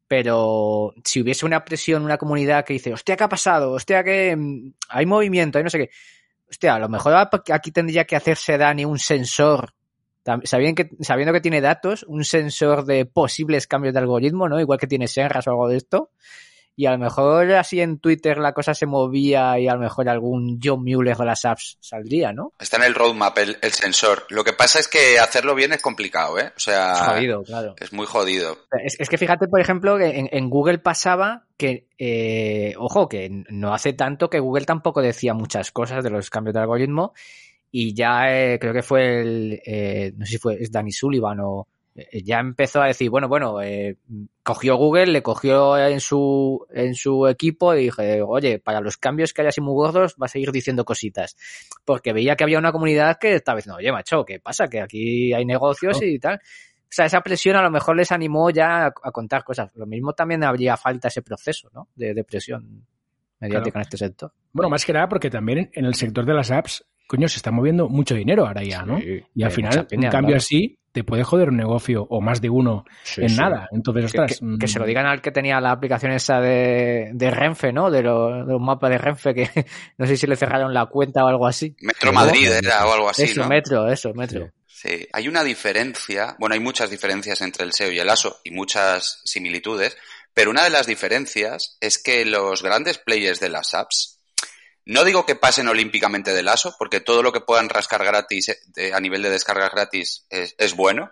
[0.07, 3.71] Pero si hubiese una presión, una comunidad que dice, hostia, ¿qué ha pasado?
[3.71, 5.89] Hostia, que mm, hay movimiento, hay no sé qué.
[6.49, 7.13] Hostia, a lo mejor
[7.51, 9.73] aquí tendría que hacerse Dani un sensor
[10.43, 14.59] Sabiendo que, sabiendo que tiene datos, un sensor de posibles cambios de algoritmo, ¿no?
[14.59, 16.11] Igual que tiene Senras o algo de esto,
[16.79, 20.07] y a lo mejor así en Twitter la cosa se movía y a lo mejor
[20.07, 22.53] algún John Mueller de las apps saldría, ¿no?
[22.57, 24.25] Está en el roadmap el, sensor.
[24.29, 26.53] Lo que pasa es que hacerlo bien es complicado, ¿eh?
[26.55, 27.75] O sea, es jodido, claro.
[27.81, 28.59] Es muy jodido.
[28.81, 33.91] Es, que fíjate, por ejemplo, que en, Google pasaba que, eh, ojo, que no hace
[33.91, 37.13] tanto que Google tampoco decía muchas cosas de los cambios de algoritmo
[37.73, 41.41] y ya eh, creo que fue el, eh, no sé si fue es Danny Sullivan
[41.41, 43.97] o ya empezó a decir, bueno, bueno, eh,
[44.43, 49.33] cogió Google, le cogió en su, en su equipo y dije, oye, para los cambios
[49.33, 51.35] que haya así muy gordos, va a seguir diciendo cositas.
[51.85, 54.67] Porque veía que había una comunidad que estaba diciendo, oye, macho, ¿qué pasa?
[54.67, 56.35] Que aquí hay negocios y tal.
[56.35, 59.71] O sea, esa presión a lo mejor les animó ya a, contar cosas.
[59.75, 61.89] Lo mismo también habría falta ese proceso, ¿no?
[61.95, 62.85] De, presión
[63.39, 64.33] mediática en este sector.
[64.51, 67.51] Bueno, más que nada porque también en el sector de las apps, coño, se está
[67.51, 68.99] moviendo mucho dinero ahora ya, ¿no?
[68.99, 72.85] y al final, un cambio así te puede joder un negocio o más de uno
[73.17, 73.67] en nada.
[73.71, 74.39] Entonces, ostras.
[74.59, 74.87] Que, se lo mm.
[74.87, 77.91] digan al que tenía la aplicación esa de, de Renfe, ¿no?
[77.91, 79.49] De, los mapas de Renfe, que
[79.97, 81.75] no sé si le cerraron la cuenta o algo así.
[81.81, 83.23] Metro Madrid era o algo así.
[83.23, 84.51] Eso, Metro, eso, Metro.
[84.67, 88.51] Sí, hay una diferencia, bueno, hay muchas diferencias entre el SEO y el ASO y
[88.51, 89.97] muchas similitudes,
[90.33, 94.18] pero una de las diferencias es que los grandes players de las apps
[94.89, 98.91] no digo que pasen olímpicamente del ASO, porque todo lo que puedan rascar gratis eh,
[98.91, 101.11] a nivel de descargas gratis es, bueno,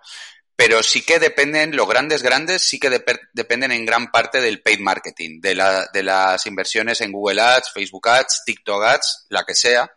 [0.55, 2.89] pero sí que dependen, los grandes grandes sí que
[3.33, 7.71] dependen en gran parte del paid marketing, de, la, de las inversiones en Google Ads,
[7.71, 9.91] Facebook Ads, TikTok Ads, la que sea,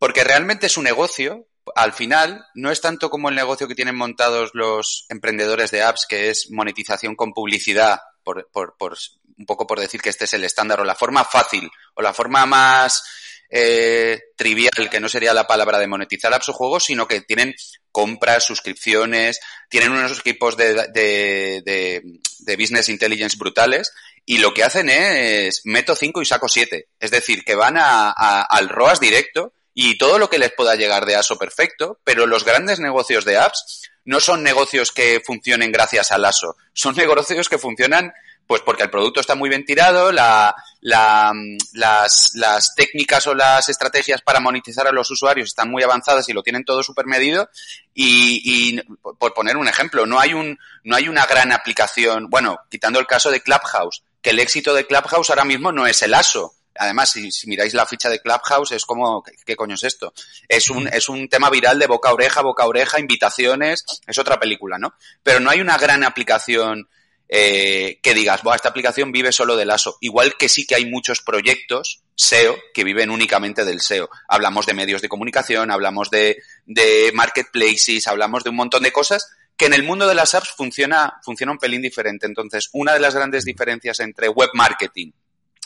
[0.00, 4.50] porque realmente su negocio, al final, no es tanto como el negocio que tienen montados
[4.52, 8.98] los emprendedores de apps, que es monetización con publicidad, por, por, por
[9.42, 12.14] un poco por decir que este es el estándar o la forma fácil o la
[12.14, 13.02] forma más
[13.50, 17.54] eh, trivial, que no sería la palabra de monetizar apps o juegos, sino que tienen
[17.90, 23.92] compras, suscripciones, tienen unos equipos de, de, de, business intelligence brutales
[24.24, 26.86] y lo que hacen es meto 5 y saco 7.
[27.00, 28.10] Es decir, que van a,
[28.42, 32.44] al ROAS directo y todo lo que les pueda llegar de ASO perfecto, pero los
[32.44, 37.58] grandes negocios de apps no son negocios que funcionen gracias al ASO, son negocios que
[37.58, 38.12] funcionan
[38.46, 41.32] pues porque el producto está muy bien tirado, la, la,
[41.72, 46.32] las, las, técnicas o las estrategias para monetizar a los usuarios están muy avanzadas y
[46.32, 47.48] lo tienen todo súper medido.
[47.94, 48.82] Y, y,
[49.18, 53.06] por poner un ejemplo, no hay, un, no hay una gran aplicación, bueno, quitando el
[53.06, 56.54] caso de Clubhouse, que el éxito de Clubhouse ahora mismo no es el ASO.
[56.74, 60.14] Además, si, si miráis la ficha de Clubhouse, es como, ¿qué, ¿qué, coño es esto?
[60.48, 64.18] Es un, es un tema viral de boca a oreja, boca a oreja, invitaciones, es
[64.18, 64.94] otra película, ¿no?
[65.22, 66.88] Pero no hay una gran aplicación
[67.34, 69.96] eh, que digas, esta aplicación vive solo del ASO.
[70.02, 74.10] Igual que sí que hay muchos proyectos SEO que viven únicamente del SEO.
[74.28, 79.30] Hablamos de medios de comunicación, hablamos de, de marketplaces, hablamos de un montón de cosas
[79.56, 82.26] que en el mundo de las apps funciona, funciona un pelín diferente.
[82.26, 85.12] Entonces, una de las grandes diferencias entre web marketing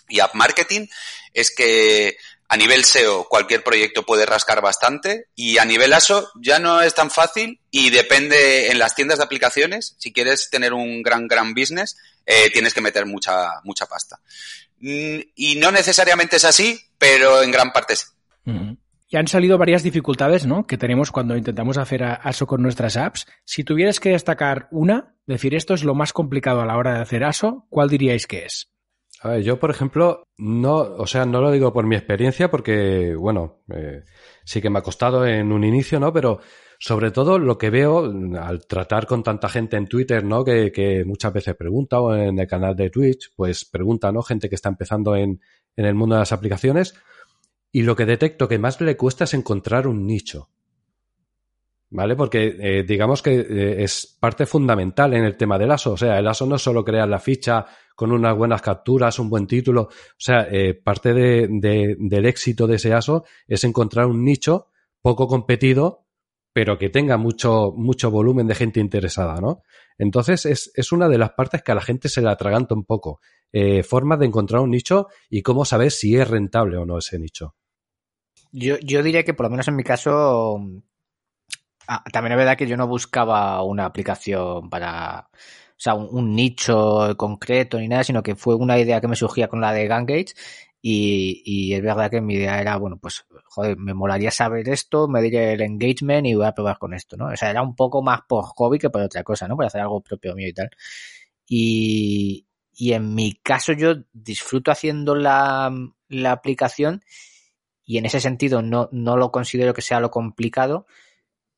[0.08, 0.86] y app marketing
[1.32, 2.16] es que
[2.48, 6.94] a nivel SEO cualquier proyecto puede rascar bastante y a nivel ASO ya no es
[6.94, 11.54] tan fácil y depende en las tiendas de aplicaciones, si quieres tener un gran, gran
[11.54, 14.20] business, eh, tienes que meter mucha, mucha pasta.
[14.78, 18.06] Mm, y no necesariamente es así, pero en gran parte sí.
[19.08, 20.66] Y han salido varias dificultades, ¿no?
[20.66, 23.26] Que tenemos cuando intentamos hacer ASO con nuestras apps.
[23.44, 27.02] Si tuvieras que destacar una, decir esto es lo más complicado a la hora de
[27.02, 28.68] hacer ASO, ¿cuál diríais que es?
[29.42, 34.02] Yo, por ejemplo, no, o sea, no lo digo por mi experiencia porque, bueno, eh,
[34.44, 36.12] sí que me ha costado en un inicio, ¿no?
[36.12, 36.40] Pero
[36.78, 40.44] Sobre todo lo que veo al tratar con tanta gente en Twitter, ¿no?
[40.44, 44.22] Que, que muchas veces pregunta o en el canal de Twitch, pues pregunta, ¿no?
[44.22, 45.40] Gente que está empezando en,
[45.74, 46.94] en el mundo de las aplicaciones.
[47.72, 50.50] Y lo que detecto que más le cuesta es encontrar un nicho.
[51.88, 52.16] ¿Vale?
[52.16, 55.92] Porque eh, digamos que eh, es parte fundamental en el tema del ASO.
[55.92, 59.30] O sea, el ASO no es solo crear la ficha con unas buenas capturas, un
[59.30, 59.82] buen título.
[59.82, 64.68] O sea, eh, parte de, de, del éxito de ese ASO es encontrar un nicho
[65.00, 66.06] poco competido,
[66.52, 69.62] pero que tenga mucho, mucho volumen de gente interesada, ¿no?
[69.96, 72.84] Entonces, es, es una de las partes que a la gente se le atraganta un
[72.84, 73.20] poco.
[73.88, 77.54] Formas de encontrar un nicho y cómo saber si es rentable o no ese nicho.
[78.52, 80.60] Yo, yo diría que por lo menos en mi caso
[81.88, 87.16] Ah, también es verdad que yo no buscaba una aplicación para, o sea, un, nicho
[87.16, 90.34] concreto ni nada, sino que fue una idea que me surgía con la de Gangage
[90.82, 95.08] y, y, es verdad que mi idea era, bueno, pues, joder, me molaría saber esto,
[95.08, 97.26] me diré el engagement y voy a probar con esto, ¿no?
[97.26, 99.56] O sea, era un poco más por hobby que por otra cosa, ¿no?
[99.56, 100.70] Para hacer algo propio mío y tal.
[101.48, 105.72] Y, y en mi caso yo disfruto haciendo la,
[106.08, 107.02] la aplicación
[107.84, 110.86] y en ese sentido no, no lo considero que sea lo complicado,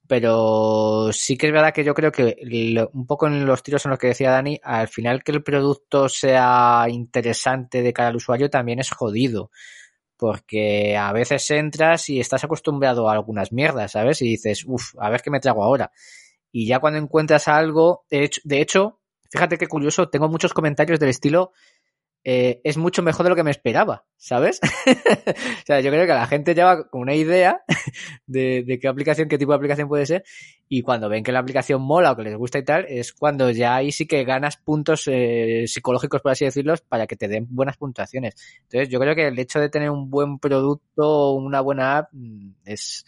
[0.08, 3.84] pero sí que es verdad que yo creo que lo, un poco en los tiros
[3.84, 8.16] en los que decía Dani, al final que el producto sea interesante de cara al
[8.16, 9.50] usuario también es jodido.
[10.16, 14.20] Porque a veces entras y estás acostumbrado a algunas mierdas, ¿sabes?
[14.22, 15.92] Y dices, uff, a ver qué me trago ahora.
[16.50, 20.98] Y ya cuando encuentras algo, de hecho, de hecho, fíjate qué curioso, tengo muchos comentarios
[20.98, 21.52] del estilo,
[22.24, 24.60] eh, es mucho mejor de lo que me esperaba, ¿sabes?
[24.86, 27.62] o sea, yo creo que la gente lleva con una idea
[28.26, 30.24] de, qué aplicación, qué tipo de aplicación puede ser,
[30.68, 33.50] y cuando ven que la aplicación mola o que les gusta y tal, es cuando
[33.50, 37.46] ya ahí sí que ganas puntos eh, psicológicos, por así decirlo, para que te den
[37.48, 38.34] buenas puntuaciones.
[38.64, 42.50] Entonces, yo creo que el hecho de tener un buen producto, una buena app, mm,
[42.66, 43.04] es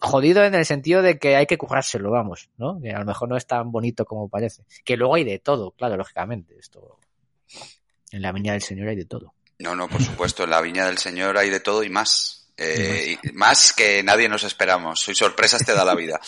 [0.00, 2.80] jodido en el sentido de que hay que currárselo, vamos, ¿no?
[2.80, 4.64] Que a lo mejor no es tan bonito como parece.
[4.84, 6.58] Que luego hay de todo, claro, lógicamente.
[6.58, 6.98] Esto
[8.12, 9.34] en la Viña del Señor hay de todo.
[9.58, 12.38] No, no, por supuesto, en la Viña del Señor hay de todo y más.
[12.56, 15.00] Eh, y más que nadie nos esperamos.
[15.00, 16.20] Soy sorpresas te da la vida.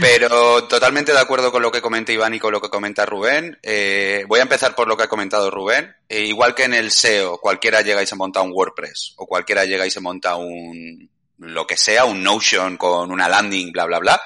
[0.00, 3.58] Pero totalmente de acuerdo con lo que comenta Iván y con lo que comenta Rubén.
[3.62, 5.94] Eh, voy a empezar por lo que ha comentado Rubén.
[6.08, 9.64] Eh, igual que en el SEO, cualquiera llega y se monta un WordPress o cualquiera
[9.64, 13.98] llega y se monta un lo que sea, un Notion con una landing, bla, bla,
[13.98, 14.22] bla.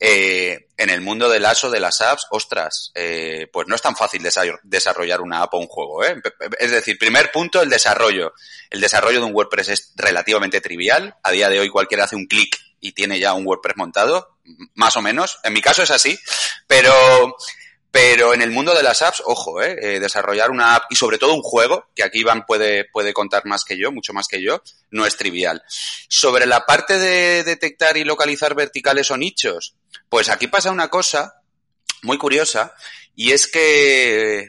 [0.00, 3.96] Eh, en el mundo del ASO, de las apps, ostras, eh, pues no es tan
[3.96, 4.22] fácil
[4.64, 6.04] desarrollar una app o un juego.
[6.04, 6.20] ¿eh?
[6.58, 8.34] Es decir, primer punto, el desarrollo.
[8.70, 11.16] El desarrollo de un WordPress es relativamente trivial.
[11.22, 14.36] A día de hoy cualquiera hace un clic y tiene ya un WordPress montado,
[14.74, 15.38] más o menos.
[15.44, 16.18] En mi caso es así,
[16.66, 17.36] pero
[17.94, 19.76] pero en el mundo de las apps, ojo, ¿eh?
[19.80, 23.46] eh, desarrollar una app y sobre todo un juego, que aquí Iván puede, puede contar
[23.46, 25.62] más que yo, mucho más que yo, no es trivial.
[26.08, 29.76] Sobre la parte de detectar y localizar verticales o nichos,
[30.08, 31.42] pues aquí pasa una cosa
[32.02, 32.74] muy curiosa
[33.14, 34.48] y es que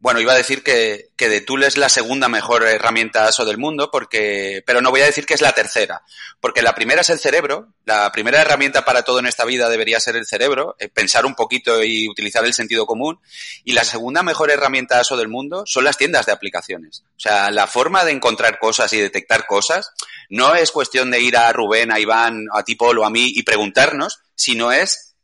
[0.00, 3.58] bueno, iba a decir que, que de Tool es la segunda mejor herramienta ASO del
[3.58, 6.02] mundo, porque, pero no voy a decir que es la tercera,
[6.40, 10.00] porque la primera es el cerebro, la primera herramienta para todo en esta vida debería
[10.00, 13.20] ser el cerebro, eh, pensar un poquito y utilizar el sentido común,
[13.62, 17.04] y la segunda mejor herramienta ASO del mundo son las tiendas de aplicaciones.
[17.16, 19.92] O sea, la forma de encontrar cosas y detectar cosas
[20.30, 23.42] no es cuestión de ir a Rubén, a Iván, a ti, o a mí y
[23.42, 25.14] preguntarnos, sino es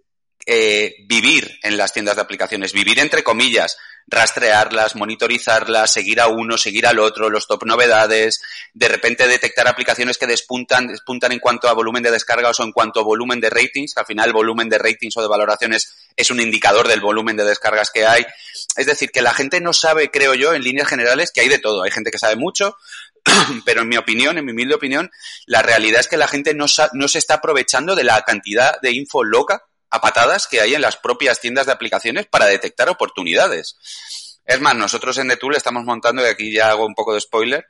[0.44, 6.56] eh, vivir en las tiendas de aplicaciones, vivir entre comillas, rastrearlas, monitorizarlas, seguir a uno,
[6.56, 8.40] seguir al otro, los top novedades,
[8.72, 12.72] de repente detectar aplicaciones que despuntan, despuntan en cuanto a volumen de descargas o en
[12.72, 16.30] cuanto a volumen de ratings, al final el volumen de ratings o de valoraciones es
[16.30, 18.24] un indicador del volumen de descargas que hay.
[18.76, 21.58] Es decir, que la gente no sabe, creo yo, en líneas generales, que hay de
[21.58, 21.82] todo.
[21.82, 22.76] Hay gente que sabe mucho,
[23.64, 25.10] pero en mi opinión, en mi humilde opinión,
[25.46, 28.92] la realidad es que la gente no, no se está aprovechando de la cantidad de
[28.92, 33.76] info loca a patadas que hay en las propias tiendas de aplicaciones para detectar oportunidades.
[34.44, 37.66] Es más, nosotros en Tool estamos montando, y aquí ya hago un poco de spoiler,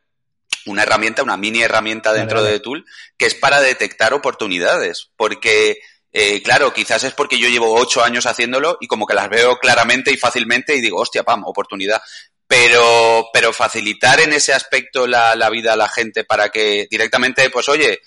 [0.66, 2.58] una herramienta, una mini herramienta dentro vale, vale.
[2.58, 2.84] de Tool
[3.16, 5.10] que es para detectar oportunidades.
[5.16, 5.78] Porque,
[6.12, 9.58] eh, claro, quizás es porque yo llevo ocho años haciéndolo y como que las veo
[9.58, 12.02] claramente y fácilmente y digo, hostia, pam, oportunidad.
[12.46, 17.50] Pero, pero facilitar en ese aspecto la, la vida a la gente para que directamente,
[17.50, 18.00] pues oye,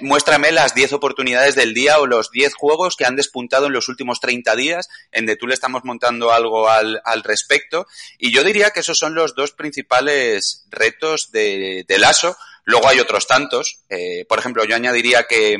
[0.00, 3.88] muéstrame las 10 oportunidades del día o los 10 juegos que han despuntado en los
[3.88, 4.88] últimos 30 días.
[5.12, 7.86] En The Tool estamos montando algo al, al respecto.
[8.18, 12.36] Y yo diría que esos son los dos principales retos de, de ASO.
[12.64, 13.80] Luego hay otros tantos.
[13.88, 15.56] Eh, por ejemplo, yo añadiría que,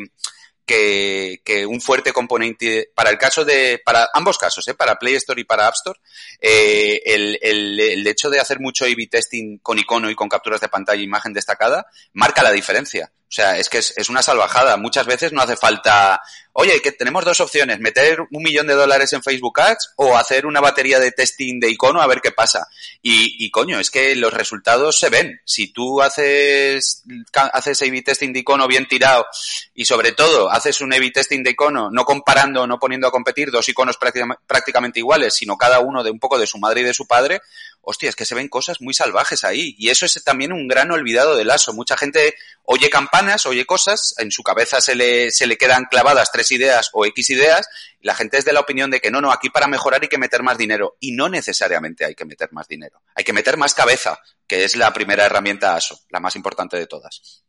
[0.64, 4.75] que, que, un fuerte componente para el caso de para ambos casos, ¿eh?
[4.75, 6.01] para Play Store y para App Store,
[6.40, 10.61] eh, el, el, el, hecho de hacer mucho A/B testing con icono y con capturas
[10.61, 13.12] de pantalla e imagen destacada marca la diferencia.
[13.29, 14.77] O sea, es que es, una salvajada.
[14.77, 16.21] Muchas veces no hace falta,
[16.53, 20.47] oye, que tenemos dos opciones, meter un millón de dólares en Facebook Ads o hacer
[20.47, 22.69] una batería de testing de icono a ver qué pasa.
[23.03, 25.41] Y, y coño, es que los resultados se ven.
[25.45, 29.27] Si tú haces, haces A-B testing de icono bien tirado
[29.75, 33.51] y sobre todo haces un A-B testing de icono no comparando, no poniendo a competir
[33.51, 36.95] dos iconos prácticamente iguales, sino cada uno de un poco de su madre y de
[36.95, 37.41] su padre,
[37.88, 39.77] hostia, es que se ven cosas muy salvajes ahí.
[39.79, 41.72] Y eso es también un gran olvidado del ASO.
[41.72, 46.33] Mucha gente oye campanas, oye cosas, en su cabeza se le, se le quedan clavadas
[46.33, 47.68] tres ideas o X ideas,
[48.01, 50.09] y la gente es de la opinión de que no, no, aquí para mejorar hay
[50.09, 50.96] que meter más dinero.
[50.99, 53.01] Y no necesariamente hay que meter más dinero.
[53.14, 54.18] Hay que meter más cabeza,
[54.49, 57.44] que es la primera herramienta ASO, la más importante de todas.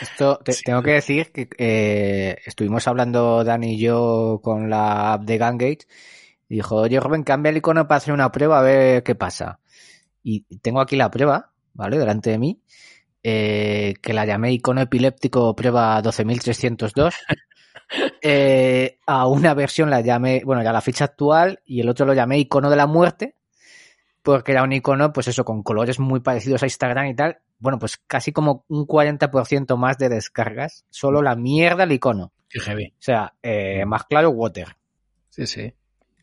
[0.00, 5.38] Esto tengo que decir que eh, estuvimos hablando Dani y yo con la app de
[5.38, 5.86] Gangate
[6.48, 9.60] dijo, oye Rubén, cambia el icono para hacer una prueba a ver qué pasa.
[10.22, 11.98] Y tengo aquí la prueba, ¿vale?
[11.98, 12.60] Delante de mí,
[13.22, 17.14] eh, que la llamé icono epiléptico prueba 12302.
[18.22, 22.14] eh, a una versión la llamé, bueno, ya la ficha actual y el otro lo
[22.14, 23.36] llamé icono de la muerte,
[24.22, 27.38] porque era un icono, pues eso, con colores muy parecidos a Instagram y tal.
[27.58, 32.32] Bueno, pues casi como un 40% más de descargas, solo la mierda el icono.
[32.48, 32.86] Qué heavy.
[32.86, 34.76] O sea, eh, más claro, water.
[35.30, 35.72] Sí, sí.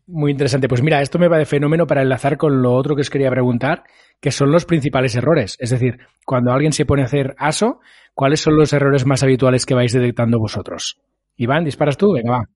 [0.08, 0.68] Muy interesante.
[0.68, 3.30] Pues mira, esto me va de fenómeno para enlazar con lo otro que os quería
[3.30, 3.84] preguntar,
[4.20, 5.56] que son los principales errores.
[5.60, 7.80] Es decir, cuando alguien se pone a hacer ASO,
[8.14, 11.00] ¿cuáles son los errores más habituales que vais detectando vosotros?
[11.38, 12.14] Iván, ¿disparas tú?
[12.14, 12.50] Venga, va.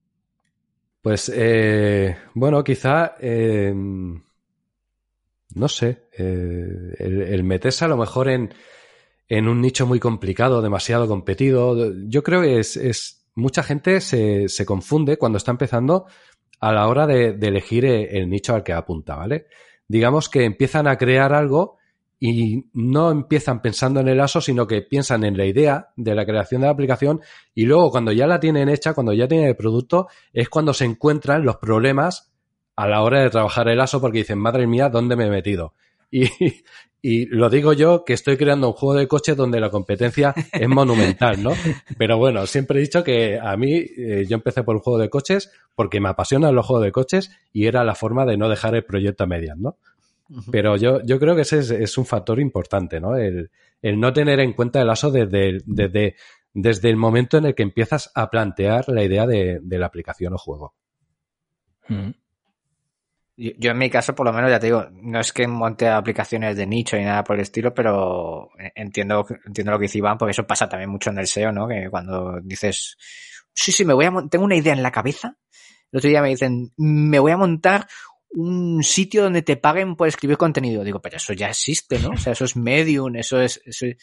[1.00, 3.72] Pues, eh, bueno, quizá, eh,
[5.54, 8.52] no sé, eh, el, meterse a lo mejor en,
[9.28, 11.92] en, un nicho muy complicado, demasiado competido.
[12.08, 16.06] Yo creo que es, es mucha gente se, se confunde cuando está empezando
[16.60, 19.46] a la hora de, elegir eh, el nicho al que apunta, ¿vale?
[19.86, 21.78] Digamos que empiezan a crear algo
[22.20, 26.26] y no empiezan pensando en el ASO, sino que piensan en la idea de la
[26.26, 27.20] creación de la aplicación
[27.54, 30.84] y luego cuando ya la tienen hecha, cuando ya tienen el producto, es cuando se
[30.84, 32.32] encuentran los problemas
[32.74, 35.74] a la hora de trabajar el ASO porque dicen, madre mía, ¿dónde me he metido?
[36.10, 36.24] Y,
[37.00, 40.68] y lo digo yo que estoy creando un juego de coches donde la competencia es
[40.68, 41.52] monumental, ¿no?
[41.96, 45.08] Pero bueno, siempre he dicho que a mí, eh, yo empecé por el juego de
[45.08, 48.74] coches porque me apasionan los juegos de coches y era la forma de no dejar
[48.74, 49.76] el proyecto a medias, ¿no?
[50.50, 53.16] Pero yo, yo creo que ese es, un factor importante, ¿no?
[53.16, 56.16] El, el, no tener en cuenta el ASO desde, desde,
[56.52, 60.34] desde el momento en el que empiezas a plantear la idea de, de la aplicación
[60.34, 60.74] o juego.
[63.40, 66.56] Yo, en mi caso, por lo menos, ya te digo, no es que monte aplicaciones
[66.56, 70.32] de nicho ni nada por el estilo, pero entiendo, entiendo lo que dice Iván, porque
[70.32, 71.68] eso pasa también mucho en el SEO, ¿no?
[71.68, 72.96] Que cuando dices,
[73.52, 75.36] sí, sí, me voy a tengo una idea en la cabeza.
[75.92, 77.86] El otro día me dicen, me voy a montar
[78.30, 80.82] un sitio donde te paguen por escribir contenido.
[80.82, 82.10] Digo, pero eso ya existe, ¿no?
[82.10, 83.98] O sea, eso es Medium, eso es, eso es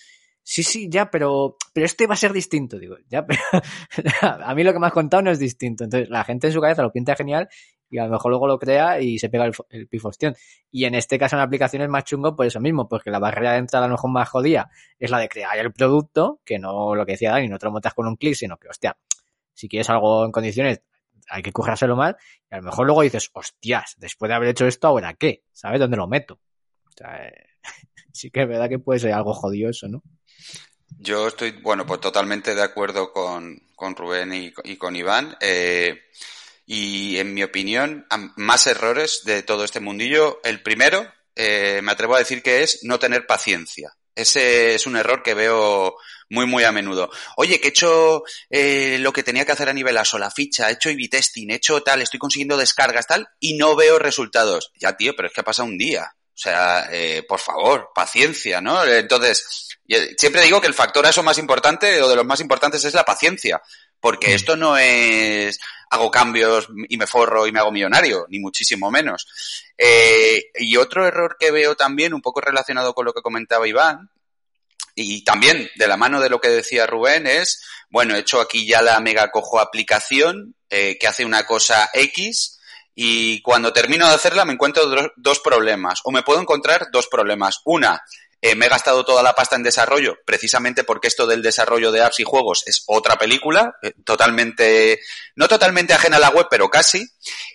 [0.46, 2.80] sí, sí, ya, pero, pero este va a ser distinto.
[2.80, 3.42] Digo, ya, pero
[4.22, 5.84] a mí lo que me has contado no es distinto.
[5.84, 7.50] Entonces, la gente en su cabeza lo pinta genial
[7.96, 10.36] y a lo mejor luego lo crea y se pega el, pifostión.
[10.70, 13.20] Y en este caso en la aplicación es más chungo por eso mismo, porque la
[13.20, 16.60] barrera de entrada a lo mejor más jodida es la de crear el producto, que
[16.60, 18.98] no lo que decía Dani, no te lo montas con un clic, sino que, hostia,
[19.54, 20.82] si quieres algo en condiciones,
[21.30, 22.18] hay que currárselo mal,
[22.52, 25.44] y a lo mejor luego dices, hostias, después de haber hecho esto, ¿ahora qué?
[25.54, 26.42] ¿Sabes dónde lo meto?
[26.88, 27.32] O sea,
[28.12, 30.04] sí que es verdad que puede ser algo jodioso, ¿no?
[30.98, 35.36] Yo estoy, bueno, pues totalmente de acuerdo con, con Rubén y, y con Iván.
[35.40, 36.00] Eh,
[36.66, 40.40] y en mi opinión, más errores de todo este mundillo.
[40.44, 43.96] El primero, eh, me atrevo a decir que es no tener paciencia.
[44.16, 45.98] Ese es un error que veo
[46.30, 47.12] muy, muy a menudo.
[47.36, 50.70] Oye, que he hecho eh, lo que tenía que hacer a nivel ASO, la ficha,
[50.70, 54.72] he hecho IB testing, he hecho tal, estoy consiguiendo descargas, tal, y no veo resultados.
[54.80, 56.16] Ya, tío, pero es que ha pasado un día.
[56.36, 58.84] O sea, eh, por favor, paciencia, ¿no?
[58.86, 59.70] Entonces,
[60.18, 63.06] siempre digo que el factor ASO más importante, o de los más importantes, es la
[63.06, 63.62] paciencia.
[64.06, 64.36] Porque mm.
[64.36, 69.26] esto no es hago cambios y me forro y me hago millonario, ni muchísimo menos.
[69.76, 74.12] Eh, y otro error que veo también, un poco relacionado con lo que comentaba Iván,
[74.94, 78.68] y también de la mano de lo que decía Rubén, es, bueno, he hecho aquí
[78.68, 82.60] ya la mega cojo aplicación eh, que hace una cosa X
[82.94, 84.84] y cuando termino de hacerla me encuentro
[85.16, 87.60] dos problemas, o me puedo encontrar dos problemas.
[87.66, 88.04] Una,
[88.46, 92.04] eh, me he gastado toda la pasta en desarrollo, precisamente porque esto del desarrollo de
[92.04, 95.00] apps y juegos es otra película, eh, totalmente,
[95.36, 97.10] no totalmente ajena a la web, pero casi.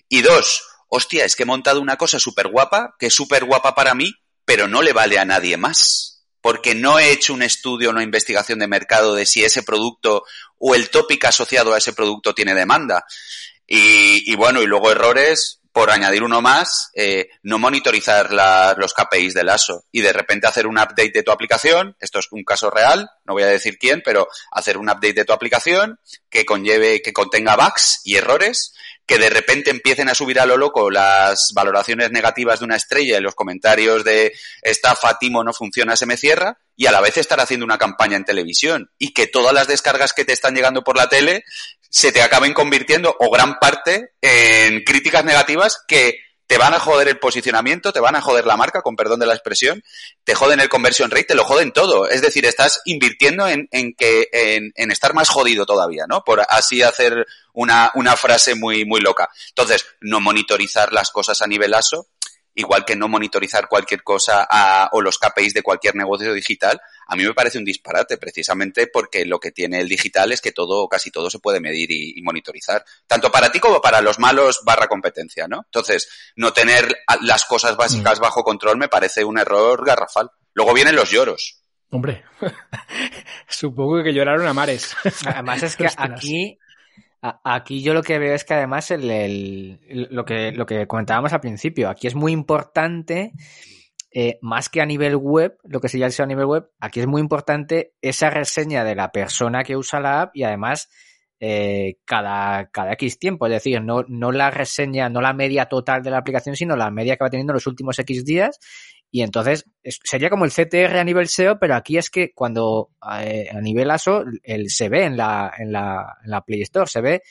[0.09, 3.73] Y dos, hostia, es que he montado una cosa súper guapa, que es súper guapa
[3.77, 4.13] para mí,
[4.45, 6.25] pero no le vale a nadie más.
[6.41, 10.25] Porque no he hecho un estudio, una investigación de mercado de si ese producto
[10.59, 13.05] o el tópico asociado a ese producto tiene demanda.
[13.65, 18.31] Y, y, bueno, y luego errores, por añadir uno más, eh, no monitorizar
[18.77, 21.97] los KPIs del ASO y de repente hacer un update de tu aplicación.
[22.01, 25.25] Esto es un caso real, no voy a decir quién, pero hacer un update de
[25.25, 28.73] tu aplicación que conlleve, que contenga bugs y errores
[29.11, 33.17] que de repente empiecen a subir a lo loco las valoraciones negativas de una estrella
[33.17, 37.17] en los comentarios de estafa, timo, no funciona, se me cierra, y a la vez
[37.17, 40.85] estar haciendo una campaña en televisión y que todas las descargas que te están llegando
[40.85, 41.43] por la tele
[41.91, 47.07] se te acaben convirtiendo, o gran parte, en críticas negativas que te van a joder
[47.07, 49.85] el posicionamiento, te van a joder la marca, con perdón de la expresión,
[50.25, 52.09] te joden el conversion rate, te lo joden todo.
[52.09, 56.25] Es decir, estás invirtiendo en, en que, en, estar más jodido todavía, ¿no?
[56.25, 59.29] Por así hacer una, una frase muy, muy loca.
[59.51, 62.09] Entonces, no monitorizar las cosas a nivel ASO,
[62.55, 64.49] igual que no monitorizar cualquier cosa
[64.91, 66.81] o los KPIs de cualquier negocio digital,
[67.11, 70.53] a mí me parece un disparate, precisamente porque lo que tiene el digital es que
[70.53, 74.61] todo, casi todo se puede medir y, monitorizar, tanto para ti como para los malos
[74.65, 75.63] barra competencia, ¿no?
[75.65, 78.23] Entonces, no tener las cosas básicas mm.
[78.23, 80.31] bajo control me parece un error garrafal.
[80.55, 81.65] Luego vienen los lloros.
[81.91, 82.23] Hombre,
[83.49, 84.95] supongo que lloraron a mares.
[85.27, 86.59] Además es que aquí
[87.45, 89.79] Aquí yo lo que veo es que además el,
[90.11, 93.33] lo, que, lo que comentábamos al principio, aquí es muy importante,
[94.13, 97.07] eh, más que a nivel web, lo que se llama a nivel web, aquí es
[97.07, 100.89] muy importante esa reseña de la persona que usa la app y además
[101.39, 106.03] eh, cada, cada X tiempo, es decir, no, no la reseña, no la media total
[106.03, 108.59] de la aplicación, sino la media que va teniendo los últimos X días.
[109.13, 112.91] Y entonces sería como el CTR a nivel SEO, pero aquí es que cuando
[113.23, 116.89] eh, a nivel ASO el, se ve en la, en, la, en la Play Store,
[116.89, 117.23] se ve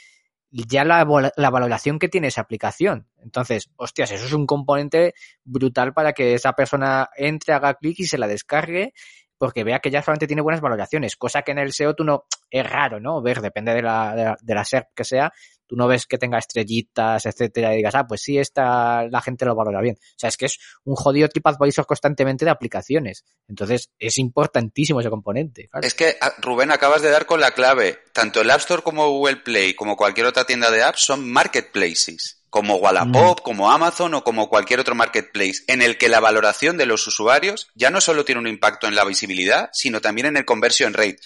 [0.51, 3.07] ya la, la, valoración que tiene esa aplicación.
[3.21, 8.05] Entonces, hostias, eso es un componente brutal para que esa persona entre, haga clic y
[8.05, 8.93] se la descargue
[9.37, 12.25] porque vea que ya solamente tiene buenas valoraciones, cosa que en el SEO tú no,
[12.51, 13.21] es raro, ¿no?
[13.21, 15.31] Ver, depende de la, de la, de la SERP que sea,
[15.69, 19.45] tú no ves que tenga estrellitas, etcétera, y digas, ah, pues sí, esta, la gente
[19.45, 19.97] lo valora bien.
[19.99, 23.23] O sea, es que es un jodido TripAdvisor constantemente de aplicaciones.
[23.47, 25.69] Entonces, es importantísimo ese componente.
[25.83, 27.99] Es que, Rubén, acabas de dar con la clave.
[28.13, 32.37] Tanto el App Store como Google Play, como cualquier otra tienda de apps, son marketplaces
[32.49, 33.43] como Wallapop, mm.
[33.43, 37.67] como Amazon o como cualquier otro marketplace, en el que la valoración de los usuarios
[37.75, 41.19] ya no solo tiene un impacto en la visibilidad, sino también en el conversion rate.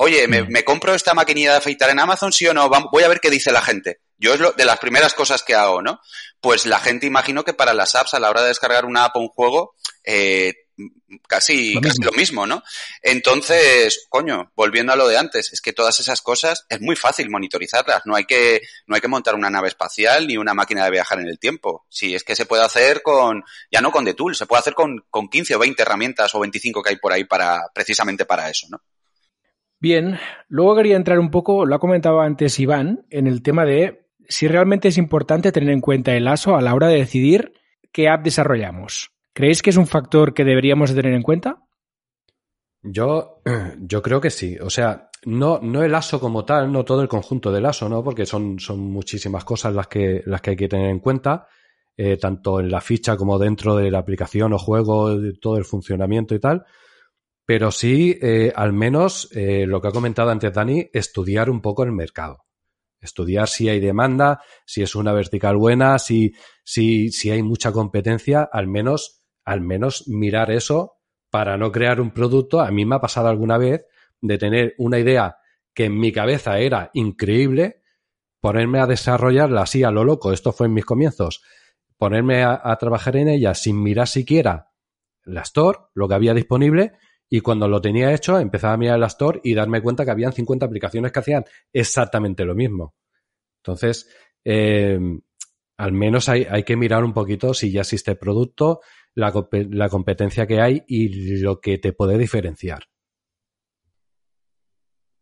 [0.00, 0.64] Oye, ¿me, mm.
[0.64, 2.70] compro esta maquinilla de afeitar en Amazon, sí o no?
[2.92, 4.00] Voy a ver qué dice la gente.
[4.16, 6.00] Yo es lo, de las primeras cosas que hago, ¿no?
[6.40, 9.16] Pues la gente imagino que para las apps a la hora de descargar una app
[9.16, 9.74] o un juego,
[10.04, 10.54] eh,
[11.26, 12.62] casi, lo casi lo mismo, ¿no?
[13.02, 17.28] Entonces, coño, volviendo a lo de antes, es que todas esas cosas es muy fácil
[17.28, 18.02] monitorizarlas.
[18.04, 21.18] No hay que, no hay que montar una nave espacial ni una máquina de viajar
[21.18, 21.86] en el tiempo.
[21.88, 24.74] Sí, es que se puede hacer con, ya no con The Tool, se puede hacer
[24.74, 28.48] con, con 15 o 20 herramientas o 25 que hay por ahí para, precisamente para
[28.48, 28.80] eso, ¿no?
[29.80, 30.18] Bien,
[30.48, 34.48] luego quería entrar un poco, lo ha comentado antes Iván, en el tema de si
[34.48, 37.52] realmente es importante tener en cuenta el ASO a la hora de decidir
[37.92, 39.10] qué app desarrollamos.
[39.32, 41.62] ¿Creéis que es un factor que deberíamos tener en cuenta?
[42.82, 43.40] Yo,
[43.78, 44.56] yo creo que sí.
[44.60, 48.02] O sea, no, no el ASO como tal, no todo el conjunto del ASO, ¿no?
[48.02, 51.46] Porque son, son muchísimas cosas las que, las que hay que tener en cuenta,
[51.96, 56.34] eh, tanto en la ficha como dentro de la aplicación o juego, todo el funcionamiento
[56.34, 56.64] y tal.
[57.48, 61.82] Pero sí, eh, al menos eh, lo que ha comentado antes Dani, estudiar un poco
[61.82, 62.44] el mercado.
[63.00, 68.46] Estudiar si hay demanda, si es una vertical buena, si, si, si hay mucha competencia,
[68.52, 70.98] al menos, al menos mirar eso
[71.30, 72.60] para no crear un producto.
[72.60, 73.86] A mí me ha pasado alguna vez
[74.20, 75.38] de tener una idea
[75.72, 77.80] que en mi cabeza era increíble,
[78.42, 81.40] ponerme a desarrollarla así a lo loco, esto fue en mis comienzos,
[81.96, 84.68] ponerme a, a trabajar en ella sin mirar siquiera
[85.24, 86.92] la store, lo que había disponible,
[87.30, 90.32] y cuando lo tenía hecho, empezaba a mirar el Store y darme cuenta que habían
[90.32, 92.94] 50 aplicaciones que hacían exactamente lo mismo.
[93.62, 94.08] Entonces,
[94.44, 94.98] eh,
[95.76, 98.80] al menos hay, que mirar un poquito si ya existe el producto,
[99.14, 102.88] la, competencia que hay y lo que te puede diferenciar.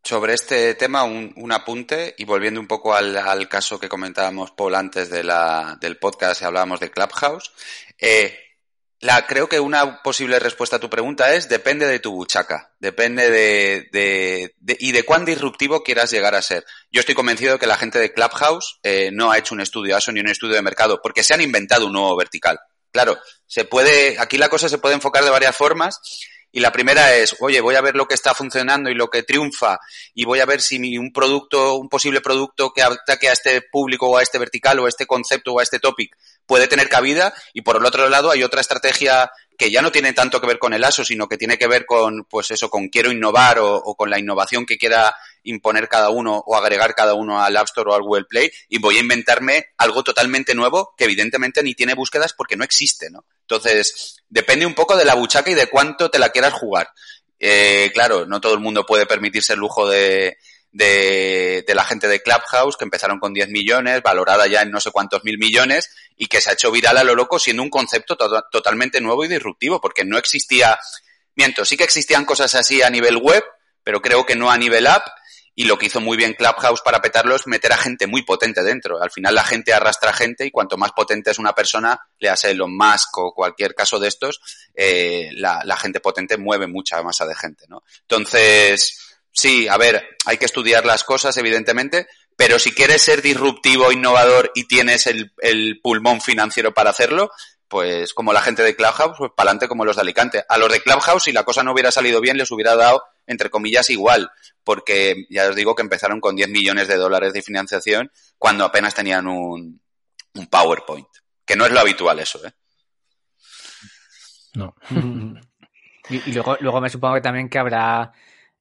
[0.03, 4.75] Sobre este tema, un, un, apunte y volviendo un poco al, caso que comentábamos, Paul,
[4.75, 7.51] antes del podcast y hablábamos de Clubhouse.
[7.99, 8.46] Eh,
[8.99, 13.29] la, creo que una posible respuesta a tu pregunta es depende de tu buchaca, depende
[13.29, 16.65] de, de, de, y de cuán disruptivo quieras llegar a ser.
[16.91, 19.95] Yo estoy convencido de que la gente de Clubhouse eh, no ha hecho un estudio
[19.95, 22.59] ASO ni un estudio de mercado porque se han inventado un nuevo vertical.
[22.91, 25.99] Claro, se puede, aquí la cosa se puede enfocar de varias formas
[26.51, 29.21] y la primera es, oye, voy a ver lo que está funcionando y lo que
[29.21, 29.77] triunfa
[30.15, 34.09] y voy a ver si un producto, un posible producto que ataque a este público
[34.09, 36.15] o a este vertical o a este concepto o a este topic
[36.47, 40.13] puede tener cabida y por el otro lado hay otra estrategia que ya no tiene
[40.13, 42.89] tanto que ver con el ASO, sino que tiene que ver con, pues eso, con
[42.89, 47.41] quiero innovar o, con la innovación que quiera imponer cada uno o agregar cada uno
[47.41, 51.05] al App Store o al Google Play y voy a inventarme algo totalmente nuevo que
[51.05, 53.25] evidentemente ni tiene búsquedas porque no existe, ¿no?
[53.41, 56.89] Entonces, depende un poco de la buchaca y de cuánto te la quieras jugar.
[57.39, 60.37] Eh, claro, no todo el mundo puede permitirse el lujo de,
[60.77, 64.91] de, la gente de Clubhouse, que empezaron con 10 millones, valorada ya en no sé
[64.91, 68.17] cuántos mil millones, y que se ha hecho viral a lo loco siendo un concepto
[68.51, 70.77] totalmente nuevo y disruptivo, porque no existía,
[71.35, 73.43] miento, sí que existían cosas así a nivel web,
[73.83, 75.07] pero creo que no a nivel app,
[75.59, 78.61] y lo que hizo muy bien Clubhouse para petarlo es meter a gente muy potente
[78.61, 79.01] dentro.
[79.01, 82.51] Al final la gente arrastra gente y cuanto más potente es una persona, le hace
[82.51, 84.39] Elon Musk o cualquier caso de estos,
[84.75, 87.81] eh, la, la, gente potente mueve mucha masa de gente, ¿no?
[88.01, 92.05] Entonces, sí, a ver, hay que estudiar las cosas, evidentemente,
[92.37, 97.31] pero si quieres ser disruptivo, innovador y tienes el, pulmón financiero para hacerlo,
[97.67, 100.43] pues como la gente de Clubhouse, pues para adelante como los de Alicante.
[100.47, 103.49] A los de Clubhouse, si la cosa no hubiera salido bien, les hubiera dado, entre
[103.49, 104.29] comillas, igual,
[104.63, 108.93] porque ya os digo que empezaron con 10 millones de dólares de financiación cuando apenas
[108.93, 109.81] tenían un,
[110.35, 111.07] un PowerPoint,
[111.43, 112.53] que no es lo habitual eso, ¿eh?
[114.53, 114.75] No.
[116.09, 118.13] y, y luego, luego me supongo que también que habrá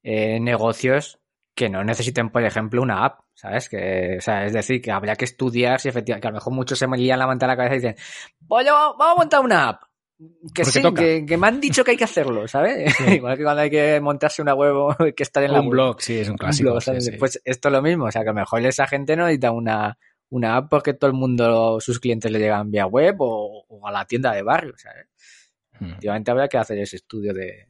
[0.02, 1.18] eh, negocios
[1.56, 3.70] que no necesiten, por ejemplo, una app, ¿sabes?
[3.70, 6.52] Que, o sea, es decir, que habría que estudiar si efectivamente, que a lo mejor
[6.52, 7.96] muchos se me lían la manta a la cabeza y dicen,
[8.40, 9.82] voy vamos a montar una app.
[10.54, 10.82] Que sí,
[11.26, 12.94] que, me han dicho que hay que hacerlo, ¿sabes?
[13.10, 16.18] Igual que cuando hay que montarse una web que estar en la un blog, sí,
[16.18, 16.76] es un clásico.
[17.18, 19.50] Pues esto es lo mismo, o sea, que a lo mejor esa gente no necesita
[19.50, 19.98] una,
[20.28, 24.04] una app porque todo el mundo, sus clientes le llegan vía web o, a la
[24.04, 25.06] tienda de barrio, ¿sabes?
[25.80, 25.86] Hmm.
[25.86, 27.68] Efectivamente habría que hacer ese estudio de,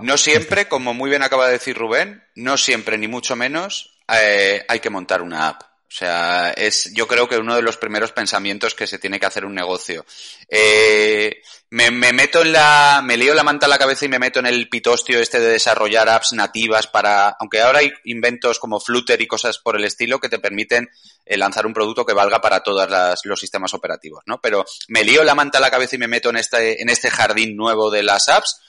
[0.00, 4.64] No siempre, como muy bien acaba de decir Rubén, no siempre ni mucho menos eh,
[4.68, 5.62] hay que montar una app.
[5.62, 9.26] O sea, es yo creo que uno de los primeros pensamientos que se tiene que
[9.26, 10.06] hacer un negocio.
[10.48, 14.38] Eh, me, meto en la, me lío la manta a la cabeza y me meto
[14.38, 19.20] en el pitostio este de desarrollar apps nativas para, aunque ahora hay inventos como Flutter
[19.20, 20.88] y cosas por el estilo que te permiten
[21.26, 22.88] eh, lanzar un producto que valga para todos
[23.24, 24.40] los sistemas operativos, ¿no?
[24.40, 27.10] Pero me lío la manta a la cabeza y me meto en este, en este
[27.10, 28.60] jardín nuevo de las apps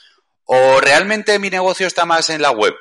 [0.54, 2.76] ¿O realmente mi negocio está más en la web?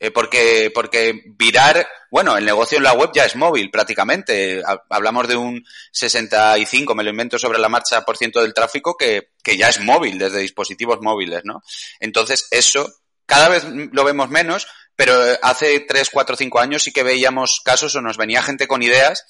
[0.00, 4.64] Eh, porque, porque virar, bueno, el negocio en la web ya es móvil prácticamente.
[4.90, 9.28] Hablamos de un 65, me lo invento sobre la marcha, por ciento del tráfico que,
[9.44, 11.62] que ya es móvil, desde dispositivos móviles, ¿no?
[12.00, 12.92] Entonces, eso
[13.26, 17.94] cada vez lo vemos menos, pero hace 3, 4, 5 años sí que veíamos casos
[17.94, 19.24] o nos venía gente con ideas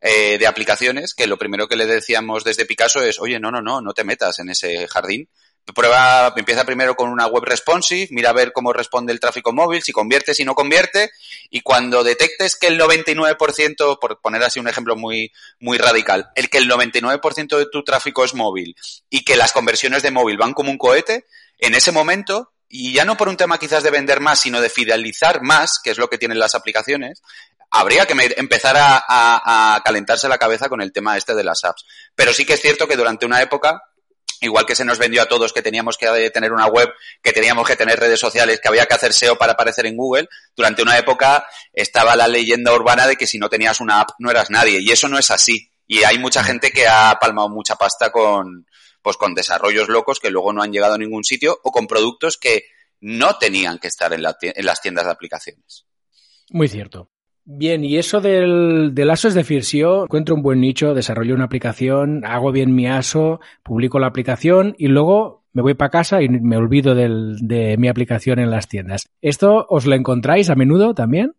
[0.00, 3.62] eh, de aplicaciones que lo primero que le decíamos desde Picasso es, oye, no, no,
[3.62, 5.28] no, no te metas en ese jardín
[5.74, 9.82] prueba, empieza primero con una web responsive, mira a ver cómo responde el tráfico móvil,
[9.82, 11.10] si convierte, si no convierte,
[11.50, 16.50] y cuando detectes que el 99%, por poner así un ejemplo muy, muy radical, el
[16.50, 18.74] que el 99% de tu tráfico es móvil
[19.08, 21.26] y que las conversiones de móvil van como un cohete,
[21.58, 24.68] en ese momento, y ya no por un tema quizás de vender más, sino de
[24.68, 27.22] fidelizar más, que es lo que tienen las aplicaciones,
[27.70, 31.84] habría que empezar a, a calentarse la cabeza con el tema este de las apps.
[32.14, 33.82] Pero sí que es cierto que durante una época
[34.42, 37.66] Igual que se nos vendió a todos que teníamos que tener una web, que teníamos
[37.66, 40.98] que tener redes sociales, que había que hacer SEO para aparecer en Google, durante una
[40.98, 44.80] época estaba la leyenda urbana de que si no tenías una app no eras nadie.
[44.80, 45.70] Y eso no es así.
[45.86, 48.66] Y hay mucha gente que ha palmado mucha pasta con,
[49.00, 52.36] pues con desarrollos locos que luego no han llegado a ningún sitio o con productos
[52.36, 52.64] que
[53.00, 55.86] no tenían que estar en, en las tiendas de aplicaciones.
[56.50, 57.11] Muy cierto.
[57.44, 62.24] Bien, y eso del, ASO es decir, yo encuentro un buen nicho, desarrollo una aplicación,
[62.24, 66.56] hago bien mi ASO, publico la aplicación y luego me voy para casa y me
[66.56, 69.08] olvido de mi aplicación en las tiendas.
[69.20, 71.34] ¿Esto os lo encontráis a menudo también?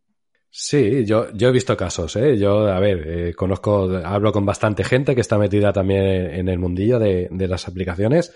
[0.56, 2.38] Sí, yo, yo he visto casos, ¿eh?
[2.38, 6.60] Yo, a ver, eh, conozco, hablo con bastante gente que está metida también en el
[6.60, 8.32] mundillo de, de las aplicaciones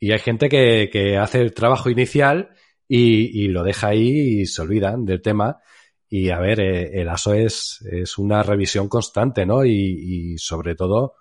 [0.00, 2.50] y hay gente que, que hace el trabajo inicial
[2.88, 5.58] y, y, lo deja ahí y se olvidan del tema.
[6.08, 9.64] Y a ver, eh, el ASO es, es una revisión constante, ¿no?
[9.64, 9.72] Y,
[10.32, 11.14] y, sobre todo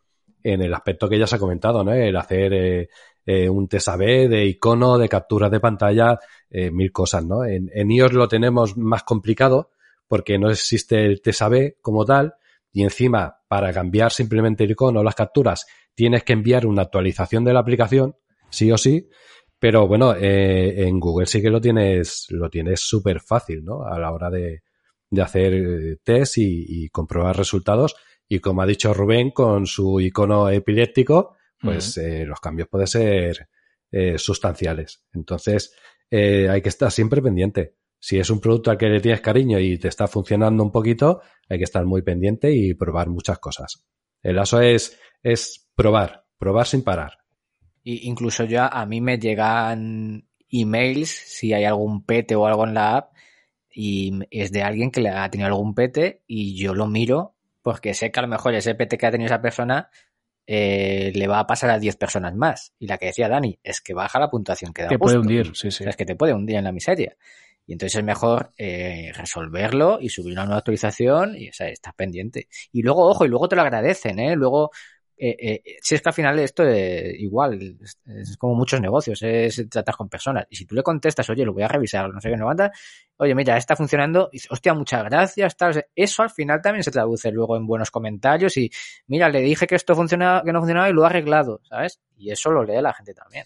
[0.43, 1.91] en el aspecto que ya se ha comentado, ¿no?
[1.91, 2.89] El hacer eh,
[3.25, 6.19] eh, un TSAB de icono, de capturas de pantalla,
[6.71, 7.43] mil cosas, ¿no?
[7.43, 9.71] En, en iOS lo tenemos más complicado
[10.07, 12.35] porque no existe el TSAB como tal
[12.71, 15.65] y encima para cambiar simplemente el icono o las capturas
[15.95, 18.15] tienes que enviar una actualización de la aplicación,
[18.49, 19.09] sí o sí,
[19.57, 23.83] pero bueno, eh, en Google sí que lo tienes, lo tienes súper fácil, ¿no?
[23.83, 24.61] A la hora de,
[25.15, 27.95] de hacer eh, test y, comprobar resultados.
[28.27, 33.49] Y como ha dicho Rubén, con su icono epiléptico, pues eh, los cambios pueden ser
[33.91, 35.03] eh, sustanciales.
[35.13, 35.73] Entonces,
[36.11, 37.75] hay que estar siempre pendiente.
[37.99, 41.21] Si es un producto al que le tienes cariño y te está funcionando un poquito,
[41.49, 43.83] hay que estar muy pendiente y probar muchas cosas.
[44.21, 47.13] El aso es, es probar, probar sin parar.
[47.83, 52.73] Y incluso ya a mí me llegan emails si hay algún pete o algo en
[52.73, 53.14] la app
[53.75, 57.93] y es de alguien que le ha tenido algún pete y yo lo miro porque
[57.93, 59.89] sé que a lo mejor ese pete que ha tenido esa persona
[60.47, 62.73] eh, le va a pasar a 10 personas más.
[62.79, 64.87] Y la que decía Dani es que baja la puntuación que da.
[64.87, 65.83] Te puede hundir, sí, sí.
[65.85, 67.17] es que te puede hundir en la miseria.
[67.67, 71.95] Y entonces es mejor eh, resolverlo y subir una nueva actualización y o sea, estás
[71.95, 72.47] pendiente.
[72.71, 74.35] Y luego, ojo, y luego te lo agradecen, ¿eh?
[74.35, 74.71] Luego
[75.17, 79.63] eh, eh, si es que al final esto es igual, es, como muchos negocios, es
[79.69, 80.45] tratar con personas.
[80.49, 82.71] Y si tú le contestas, oye, lo voy a revisar, no sé qué, no manda,
[83.17, 85.85] oye, mira, está funcionando, y hostia, muchas gracias, tal.
[85.95, 88.69] Eso al final también se traduce luego en buenos comentarios y,
[89.07, 92.01] mira, le dije que esto funcionaba, que no funcionaba y lo ha arreglado, ¿sabes?
[92.17, 93.45] Y eso lo lee la gente también.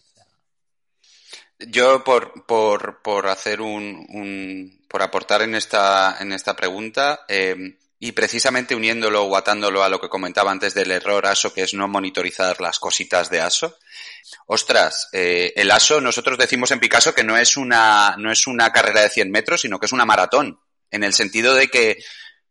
[1.60, 7.78] Yo, por, por, por hacer un, un, por aportar en esta, en esta pregunta, eh,
[8.02, 11.74] y precisamente uniéndolo o atándolo a lo que comentaba antes del error ASO, que es
[11.74, 13.78] no monitorizar las cositas de ASO.
[14.46, 18.72] Ostras, eh, el ASO, nosotros decimos en Picasso que no es una, no es una
[18.72, 20.62] carrera de 100 metros, sino que es una maratón.
[20.92, 21.98] En el sentido de que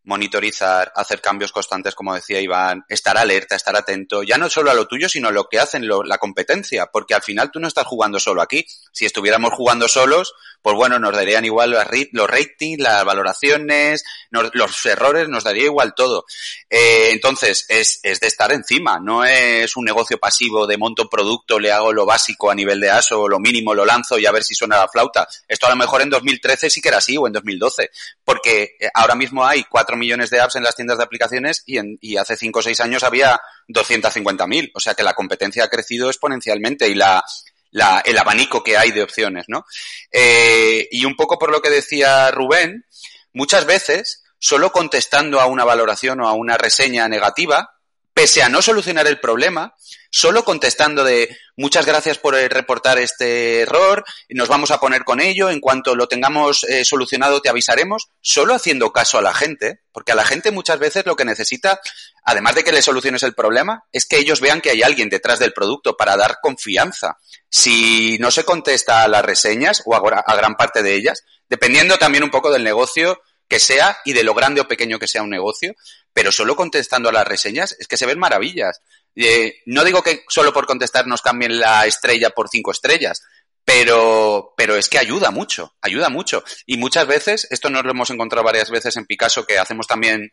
[0.08, 4.74] monitorizar, hacer cambios constantes, como decía Iván, estar alerta, estar atento, ya no solo a
[4.74, 7.86] lo tuyo, sino a lo que hacen la competencia, porque al final tú no estás
[7.86, 8.66] jugando solo aquí.
[8.92, 15.28] Si estuviéramos jugando solos, pues bueno, nos darían igual los ratings, las valoraciones, los errores,
[15.28, 16.24] nos daría igual todo.
[16.68, 21.58] Eh, entonces, es, es, de estar encima, no es un negocio pasivo de monto producto,
[21.58, 24.42] le hago lo básico a nivel de ASO, lo mínimo lo lanzo y a ver
[24.42, 25.28] si suena la flauta.
[25.46, 27.90] Esto a lo mejor en 2013 sí que era así o en 2012,
[28.24, 31.78] porque eh, ahora mismo hay 4 millones de apps en las tiendas de aplicaciones y,
[31.78, 34.72] en, y hace 5 o 6 años había 250.000.
[34.74, 37.22] O sea que la competencia ha crecido exponencialmente y la,
[37.70, 39.64] la, el abanico que hay de opciones, ¿no?
[40.12, 42.86] Eh, y un poco por lo que decía Rubén,
[43.32, 47.77] muchas veces, solo contestando a una valoración o a una reseña negativa,
[48.18, 49.76] pese a no solucionar el problema,
[50.10, 55.50] solo contestando de muchas gracias por reportar este error, nos vamos a poner con ello,
[55.50, 60.10] en cuanto lo tengamos eh, solucionado te avisaremos, solo haciendo caso a la gente, porque
[60.10, 61.80] a la gente muchas veces lo que necesita,
[62.24, 65.38] además de que le soluciones el problema, es que ellos vean que hay alguien detrás
[65.38, 67.18] del producto para dar confianza.
[67.48, 72.24] Si no se contesta a las reseñas o a gran parte de ellas, dependiendo también
[72.24, 75.30] un poco del negocio, que sea y de lo grande o pequeño que sea un
[75.30, 75.74] negocio,
[76.12, 78.80] pero solo contestando a las reseñas es que se ven maravillas.
[79.16, 83.22] Eh, no digo que solo por contestar nos cambien la estrella por cinco estrellas,
[83.64, 86.42] pero, pero es que ayuda mucho, ayuda mucho.
[86.66, 90.32] Y muchas veces, esto nos lo hemos encontrado varias veces en Picasso, que hacemos también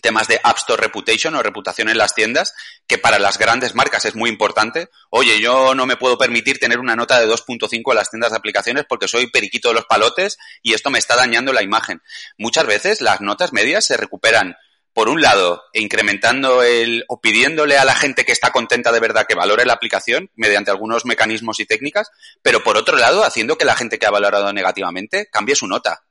[0.00, 2.54] temas de App Store Reputation o reputación en las tiendas,
[2.86, 4.88] que para las grandes marcas es muy importante.
[5.10, 8.38] Oye, yo no me puedo permitir tener una nota de 2.5 en las tiendas de
[8.38, 12.02] aplicaciones porque soy periquito de los palotes y esto me está dañando la imagen.
[12.38, 14.56] Muchas veces las notas medias se recuperan
[14.92, 19.26] por un lado, incrementando el o pidiéndole a la gente que está contenta de verdad
[19.28, 22.10] que valore la aplicación mediante algunos mecanismos y técnicas,
[22.42, 26.02] pero por otro lado, haciendo que la gente que ha valorado negativamente cambie su nota.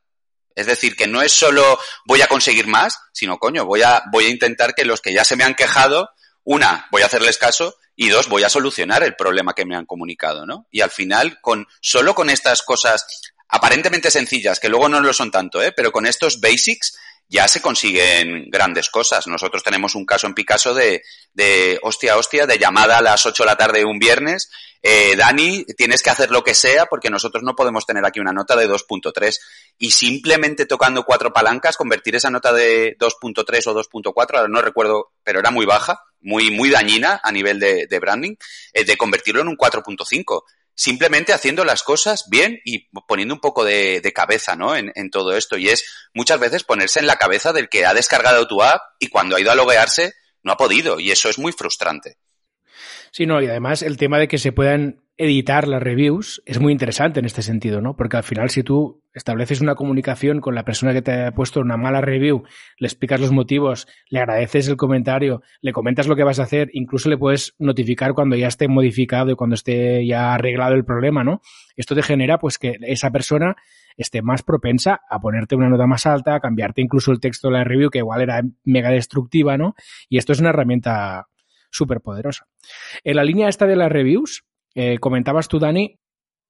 [0.60, 4.26] Es decir, que no es solo voy a conseguir más, sino coño, voy a, voy
[4.26, 6.10] a intentar que los que ya se me han quejado,
[6.44, 9.86] una, voy a hacerles caso y dos, voy a solucionar el problema que me han
[9.86, 10.68] comunicado, ¿no?
[10.72, 13.06] Y al final, con, solo con estas cosas
[13.48, 15.72] aparentemente sencillas, que luego no lo son tanto, ¿eh?
[15.72, 16.98] Pero con estos basics,
[17.30, 19.28] ya se consiguen grandes cosas.
[19.28, 21.04] Nosotros tenemos un caso en Picasso de,
[21.34, 24.50] de hostia, hostia, de llamada a las 8 de la tarde un viernes.
[24.82, 28.34] Eh, Dani, tienes que hacer lo que sea porque nosotros no podemos tener aquí una
[28.34, 29.38] nota de 2.3.
[29.78, 35.12] Y simplemente tocando cuatro palancas, convertir esa nota de 2.3 o 2.4, ahora no recuerdo,
[35.24, 38.36] pero era muy baja, muy, muy dañina a nivel de, branding,
[38.74, 40.44] eh, de convertirlo en un 4.5
[40.80, 44.78] simplemente haciendo las cosas bien y poniendo un poco de, cabeza, ¿no?
[44.78, 45.58] En, en, todo esto.
[45.58, 49.10] Y es muchas veces ponerse en la cabeza del que ha descargado tu app y
[49.10, 50.98] cuando ha ido a loguearse no ha podido.
[50.98, 52.16] Y eso es muy frustrante.
[53.12, 56.72] Sí, no, y además el tema de que se puedan editar las reviews es muy
[56.72, 57.98] interesante en este sentido, ¿no?
[57.98, 61.60] Porque al final si tú estableces una comunicación con la persona que te ha puesto
[61.60, 62.44] una mala review,
[62.78, 66.70] le explicas los motivos, le agradeces el comentario, le comentas lo que vas a hacer,
[66.74, 71.24] incluso le puedes notificar cuando ya esté modificado y cuando esté ya arreglado el problema,
[71.24, 71.42] ¿no?
[71.76, 73.56] Esto te genera pues que esa persona
[73.98, 77.56] esté más propensa a ponerte una nota más alta, a cambiarte incluso el texto de
[77.56, 79.76] la review que igual era mega destructiva, ¿no?
[80.08, 81.28] Y esto es una herramienta
[81.72, 82.48] súper poderosa.
[83.04, 84.46] En la línea esta de las reviews,
[84.76, 86.00] eh, comentabas tú, Dani,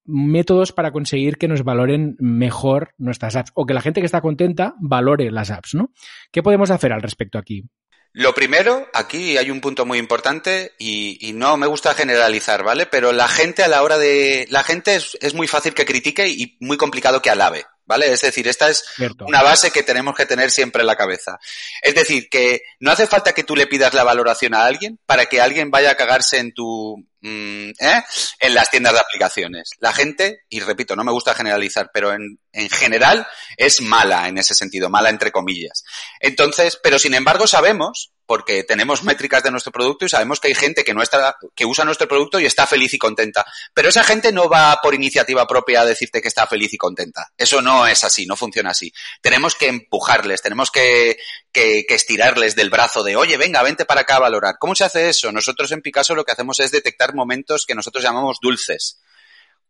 [0.09, 4.21] métodos para conseguir que nos valoren mejor nuestras apps o que la gente que está
[4.21, 5.91] contenta valore las apps, ¿no?
[6.31, 7.63] ¿Qué podemos hacer al respecto aquí?
[8.11, 12.87] Lo primero, aquí hay un punto muy importante y, y, no me gusta generalizar, ¿vale?
[12.87, 14.47] Pero la gente a la hora de...
[14.49, 17.65] La gente es, es muy fácil que critique y muy complicado que alabe.
[17.89, 18.13] ¿vale?
[18.13, 19.25] Es decir, esta es Cierto.
[19.25, 21.39] una base que tenemos que tener siempre en la cabeza.
[21.81, 25.25] Es decir, que no hace falta que tú le pidas la valoración a alguien para
[25.25, 28.03] que alguien vaya a cagarse en tu, mm, ¿eh?
[28.39, 29.71] en las tiendas de aplicaciones.
[29.79, 34.37] La gente, y repito, no me gusta generalizar, pero en, en general es mala en
[34.37, 35.83] ese sentido, mala entre comillas.
[36.19, 40.53] Entonces, pero sin embargo sabemos porque tenemos métricas de nuestro producto y sabemos que hay
[40.53, 43.43] gente que no está, que usa nuestro producto y está feliz y contenta.
[43.73, 47.31] Pero esa gente no va por iniciativa propia a decirte que está feliz y contenta.
[47.35, 48.93] Eso no es así, no funciona así.
[49.19, 51.17] Tenemos que empujarles, tenemos que,
[51.51, 54.57] que, que estirarles del brazo de, oye, venga, vente para acá a valorar.
[54.59, 55.31] ¿Cómo se hace eso?
[55.31, 59.01] Nosotros en Picasso lo que hacemos es detectar momentos que nosotros llamamos dulces.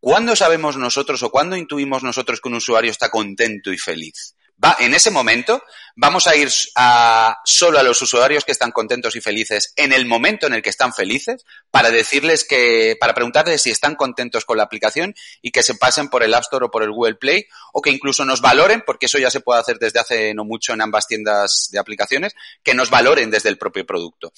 [0.01, 4.35] ¿Cuándo sabemos nosotros o cuándo intuimos nosotros que un usuario está contento y feliz?
[4.63, 5.63] Va, en ese momento
[5.95, 10.05] vamos a ir a, solo a los usuarios que están contentos y felices en el
[10.05, 14.57] momento en el que están felices para decirles que, para preguntarles si están contentos con
[14.57, 17.45] la aplicación y que se pasen por el App Store o por el Google Play
[17.73, 20.73] o que incluso nos valoren, porque eso ya se puede hacer desde hace no mucho
[20.73, 22.33] en ambas tiendas de aplicaciones,
[22.63, 24.31] que nos valoren desde el propio producto.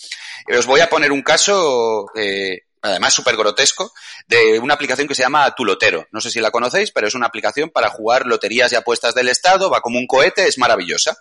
[0.47, 3.93] Os voy a poner un caso, eh, además súper grotesco,
[4.27, 6.07] de una aplicación que se llama Tulotero.
[6.11, 9.29] No sé si la conocéis, pero es una aplicación para jugar loterías y apuestas del
[9.29, 11.17] Estado, va como un cohete, es maravillosa.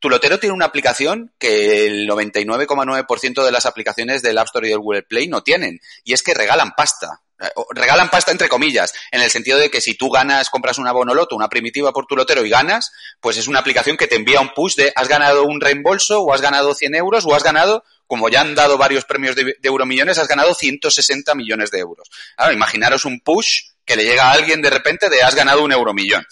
[0.00, 4.80] Tulotero tiene una aplicación que el 99,9% de las aplicaciones del App Store y del
[4.80, 7.22] Google Play no tienen, y es que regalan pasta.
[7.38, 10.92] Eh, regalan pasta entre comillas, en el sentido de que si tú ganas, compras una
[10.92, 14.40] bonoloto, una primitiva por tu lotero y ganas, pues es una aplicación que te envía
[14.40, 17.84] un push de has ganado un reembolso o has ganado 100 euros o has ganado,
[18.06, 22.08] como ya han dado varios premios de, euromillones, has ganado 160 millones de euros.
[22.36, 25.72] Claro, imaginaros un push que le llega a alguien de repente de has ganado un
[25.72, 26.26] euromillón.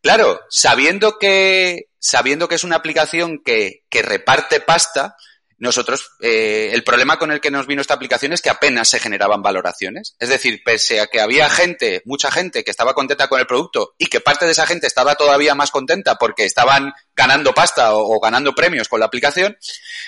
[0.00, 5.16] Claro, sabiendo que, sabiendo que es una aplicación que, que reparte pasta,
[5.58, 8.98] nosotros, eh, el problema con el que nos vino esta aplicación es que apenas se
[8.98, 10.16] generaban valoraciones.
[10.18, 13.94] Es decir, pese a que había gente, mucha gente que estaba contenta con el producto
[13.98, 18.18] y que parte de esa gente estaba todavía más contenta porque estaban ganando pasta o,
[18.20, 19.56] ganando premios con la aplicación,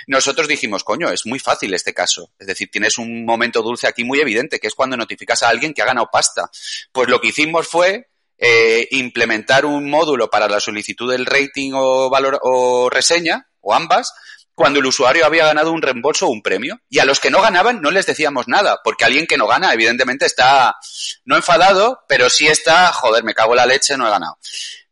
[0.06, 2.30] nosotros dijimos, coño, es muy fácil este caso.
[2.38, 5.74] Es decir, tienes un momento dulce aquí muy evidente, que es cuando notificas a alguien
[5.74, 6.50] que ha ganado pasta.
[6.92, 12.10] Pues lo que hicimos fue eh, implementar un módulo para la solicitud del rating o,
[12.10, 14.12] valor, o reseña, o ambas,
[14.56, 16.80] cuando el usuario había ganado un reembolso o un premio.
[16.88, 19.72] Y a los que no ganaban no les decíamos nada, porque alguien que no gana,
[19.72, 20.76] evidentemente, está
[21.24, 24.38] no enfadado, pero sí está, joder, me cago en la leche, no he ganado.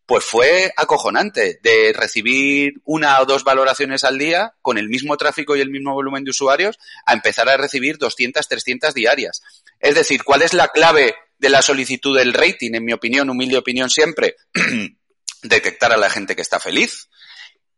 [0.04, 5.56] Pues fue acojonante de recibir una o dos valoraciones al día con el mismo tráfico
[5.56, 9.40] y el mismo volumen de usuarios a empezar a recibir 200, 300 diarias.
[9.80, 12.74] Es decir, ¿cuál es la clave de la solicitud del rating?
[12.74, 14.36] En mi opinión, humilde opinión siempre,
[15.42, 17.08] detectar a la gente que está feliz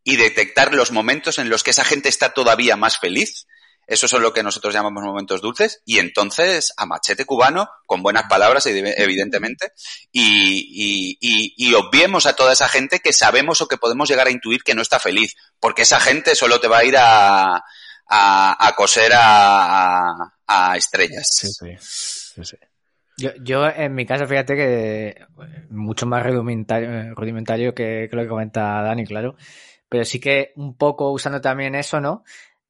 [0.06, 3.48] y detectar los momentos en los que esa gente está todavía más feliz.
[3.88, 5.82] Eso son lo que nosotros llamamos momentos dulces.
[5.84, 9.72] Y entonces, a machete cubano, con buenas palabras, evidentemente,
[10.12, 14.30] y, y, y, obviemos a toda esa gente que sabemos o que podemos llegar a
[14.30, 15.34] intuir que no está feliz.
[15.58, 17.56] Porque esa gente solo te va a ir a,
[18.06, 20.12] a, a coser a,
[20.46, 21.26] a, estrellas.
[21.32, 21.76] Sí, sí.
[21.80, 22.56] sí, sí.
[23.18, 25.26] Yo, yo, en mi caso, fíjate que
[25.70, 29.36] mucho más rudimentario, rudimentario que, que lo que comenta Dani, claro
[29.88, 32.24] pero sí que un poco usando también eso, ¿no?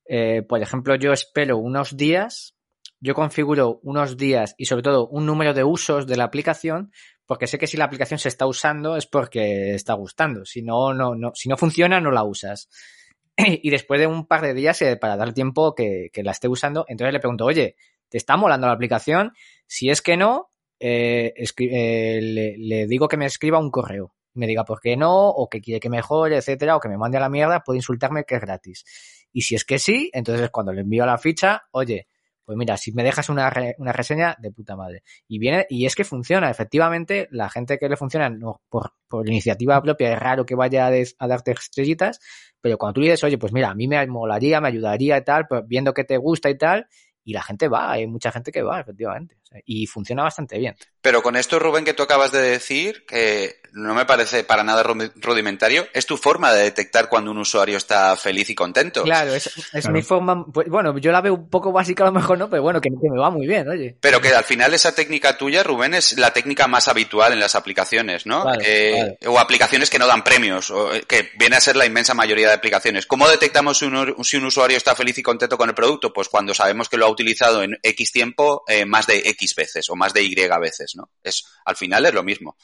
[0.06, 2.54] Eh, por ejemplo, yo espero unos días,
[3.00, 6.92] yo configuro unos días y sobre todo un número de usos de la aplicación,
[7.26, 10.44] porque sé que si la aplicación se está usando es porque está gustando.
[10.44, 12.68] Si no, no, si no funciona, no la usas.
[13.36, 16.48] y después de un par de días, eh, para dar tiempo que, que, la esté
[16.48, 17.76] usando, entonces le pregunto, oye,
[18.08, 19.32] ¿te está molando la aplicación?
[19.66, 24.64] Si es que no, eh, eh, le digo que me escriba un correo me diga
[24.64, 27.28] por qué no, o que quiere que mejore, etcétera, o que me mande a la
[27.28, 28.84] mierda, puede insultarme que es gratis.
[29.32, 32.07] Y si es que sí, entonces cuando le envío la ficha, oye,
[32.47, 35.03] pues mira, si me dejas una, re, una reseña de puta madre.
[35.26, 39.28] Y viene, y es que funciona, efectivamente, la gente que le funciona no, por, por
[39.28, 42.20] iniciativa propia es raro que vaya a, des, a, darte estrellitas,
[42.61, 45.49] pero cuando tú dices, oye, pues mira, a mí me molaría, me ayudaría y tal,
[45.49, 46.87] pues viendo que te gusta y tal,
[47.24, 49.37] y la gente va, hay mucha gente que va, efectivamente.
[49.64, 50.76] Y funciona bastante bien.
[51.07, 54.82] Pero con esto, Rubén, que tú acabas de decir, que no me parece para nada
[54.82, 59.04] rudimentario, es tu forma de detectar cuando un usuario está feliz y contento.
[59.04, 59.92] Claro, es, es claro.
[59.92, 62.48] mi forma, pues, bueno, yo la veo un poco básica a lo mejor, ¿no?
[62.48, 63.96] Pero bueno, que, que, me va muy bien, oye.
[64.00, 67.54] Pero que al final esa técnica tuya, Rubén, es la técnica más habitual en las
[67.54, 68.44] aplicaciones, ¿no?
[68.44, 69.18] Vale, eh, vale.
[69.26, 72.48] O aplicaciones que no dan premios, o, eh, que viene a ser la inmensa mayoría
[72.48, 73.07] de aplicaciones.
[73.07, 76.12] ¿Cómo detectamos si un, si un usuario está feliz y contento con el producto?
[76.12, 79.88] Pues cuando sabemos que lo ha utilizado en X tiempo eh, más de X veces
[79.90, 81.11] o más de Y veces, ¿no?
[81.22, 82.57] Es, al final es lo mismo.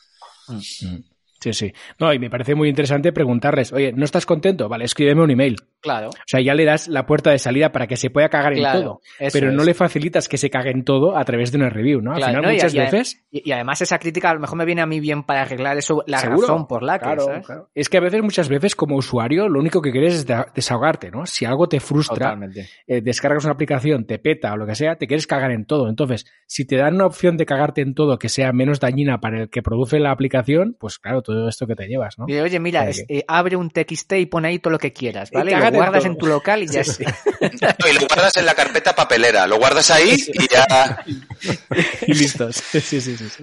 [0.49, 0.59] Mm.
[1.43, 1.73] Sí, sí.
[1.99, 4.69] No, y me parece muy interesante preguntarles, oye, ¿no estás contento?
[4.69, 5.57] Vale, escríbeme un email.
[5.81, 6.11] Claro.
[6.11, 8.63] O sea, ya le das la puerta de salida para que se pueda cagar en
[8.63, 9.01] todo.
[9.33, 12.13] Pero no le facilitas que se cague en todo a través de una review, ¿no?
[12.13, 13.25] Al final, muchas veces.
[13.33, 16.05] Y, además, esa crítica a lo mejor me viene a mí bien para arreglar eso,
[16.07, 17.07] la razón por la que.
[17.07, 17.71] Claro, claro.
[17.75, 21.27] Es que a veces, muchas veces, como usuario, lo único que quieres es desahogarte, ¿no?
[21.27, 22.39] Si algo te frustra,
[22.87, 25.89] eh, descargas una aplicación, te peta o lo que sea, te quieres cagar en todo.
[25.89, 29.43] Entonces, si te dan una opción de cagarte en todo que sea menos dañina para
[29.43, 32.27] el que produce la aplicación, pues claro, todo esto que te llevas, ¿no?
[32.29, 35.53] Y, oye, mira, eh, abre un TXT y pon ahí todo lo que quieras, ¿vale?
[35.53, 37.15] lo guardas en tu local y ya está.
[37.41, 41.05] y lo guardas en la carpeta papelera, lo guardas ahí y ya.
[42.07, 42.57] y listos.
[42.57, 43.17] Sí, sí, sí.
[43.17, 43.43] sí.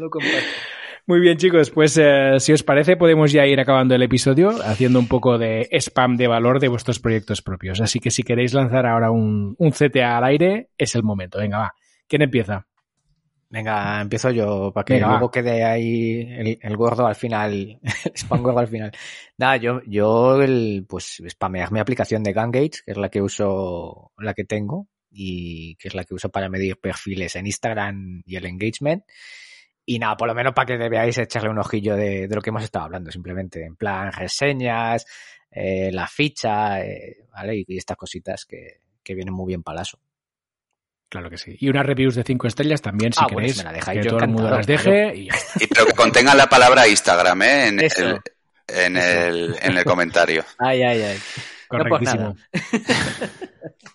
[1.10, 5.00] Muy bien, chicos, pues eh, si os parece, podemos ya ir acabando el episodio haciendo
[5.00, 7.82] un poco de spam de valor de vuestros proyectos propios.
[7.82, 11.40] Así que si queréis lanzar ahora un, un CTA al aire, es el momento.
[11.40, 11.74] Venga, va.
[12.08, 12.68] ¿Quién empieza?
[13.52, 16.22] Venga, empiezo yo para que luego quede ahí
[16.62, 17.80] el, gordo al final,
[18.16, 18.92] spam gordo al final.
[19.38, 24.12] Nada, yo, yo el, pues spamear mi aplicación de Gangage, que es la que uso,
[24.20, 28.36] la que tengo y que es la que uso para medir perfiles en Instagram y
[28.36, 29.04] el engagement.
[29.84, 32.64] Y nada, por lo menos para que veáis echarle un ojillo de, lo que hemos
[32.64, 35.08] estado hablando, simplemente en plan reseñas,
[35.50, 37.64] eh, la ficha, eh, ¿vale?
[37.66, 40.00] Y, estas cositas que, que vienen muy bien para eso.
[41.10, 41.58] Claro que sí.
[41.60, 44.68] Y unas reviews de cinco estrellas también, si ah, queréis, que todo el mundo las
[44.68, 45.16] deje.
[45.16, 45.30] Y,
[45.60, 47.68] y, pero que contengan la palabra Instagram, ¿eh?
[47.68, 48.22] En, el,
[48.68, 50.46] en, el, en el comentario.
[50.60, 51.18] Ay, ay, ay.
[51.68, 52.36] Correctísimo.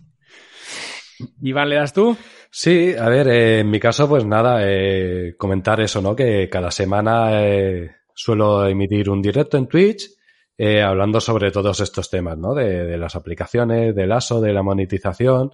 [1.42, 2.16] Iván, ¿le das tú?
[2.50, 6.14] Sí, a ver, eh, en mi caso, pues nada, eh, comentar eso, ¿no?
[6.14, 10.10] Que cada semana eh, suelo emitir un directo en Twitch
[10.56, 12.54] hablando sobre todos estos temas, ¿no?
[12.54, 15.50] De, de, las aplicaciones, del ASO, de la monetización.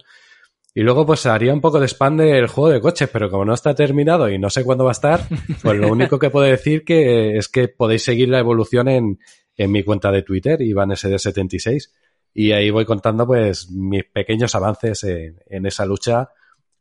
[0.73, 3.53] Y luego, pues haría un poco de spam del juego de coches, pero como no
[3.53, 5.27] está terminado y no sé cuándo va a estar,
[5.61, 9.19] pues lo único que puedo decir que es que podéis seguir la evolución en,
[9.57, 11.89] en mi cuenta de Twitter, IvanSD76.
[12.33, 16.29] Y ahí voy contando, pues, mis pequeños avances en, en esa lucha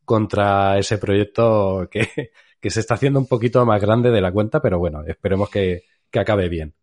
[0.05, 2.09] contra ese proyecto que,
[2.61, 5.83] que, se está haciendo un poquito más grande de la cuenta, pero bueno, esperemos que,
[6.11, 6.75] que acabe bien.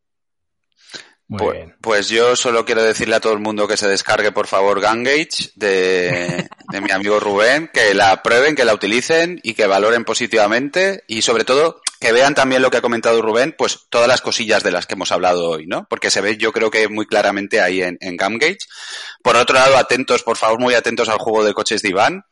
[1.29, 4.79] Pues, pues, yo solo quiero decirle a todo el mundo que se descargue por favor
[4.79, 10.05] Gangage de, de mi amigo Rubén, que la prueben, que la utilicen y que valoren
[10.05, 14.21] positivamente y sobre todo que vean también lo que ha comentado Rubén, pues todas las
[14.21, 15.85] cosillas de las que hemos hablado hoy, ¿no?
[15.89, 18.59] Porque se ve yo creo que muy claramente ahí en, en Gamgage.
[19.23, 22.23] Por otro lado, atentos, por favor, muy atentos al juego de coches de Iván,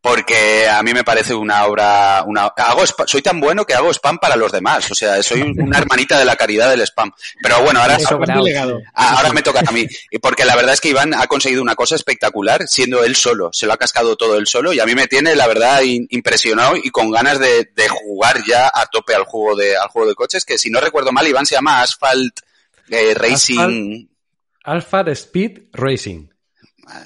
[0.00, 4.18] porque a mí me parece una obra, una, hago soy tan bueno que hago spam
[4.18, 7.12] para los demás, o sea, soy una hermanita de la caridad del spam.
[7.42, 7.98] Pero bueno, ahora,
[8.94, 9.86] ahora me toca a mí,
[10.22, 13.66] porque la verdad es que Iván ha conseguido una cosa espectacular siendo él solo, se
[13.66, 16.90] lo ha cascado todo él solo y a mí me tiene la verdad impresionado y
[16.90, 20.44] con ganas de, de jugar ya a tope al juego de, al juego de coches,
[20.46, 22.40] que si no recuerdo mal, Iván se llama Asphalt
[22.88, 24.08] eh, Racing.
[24.64, 26.29] Asphalt Speed Racing.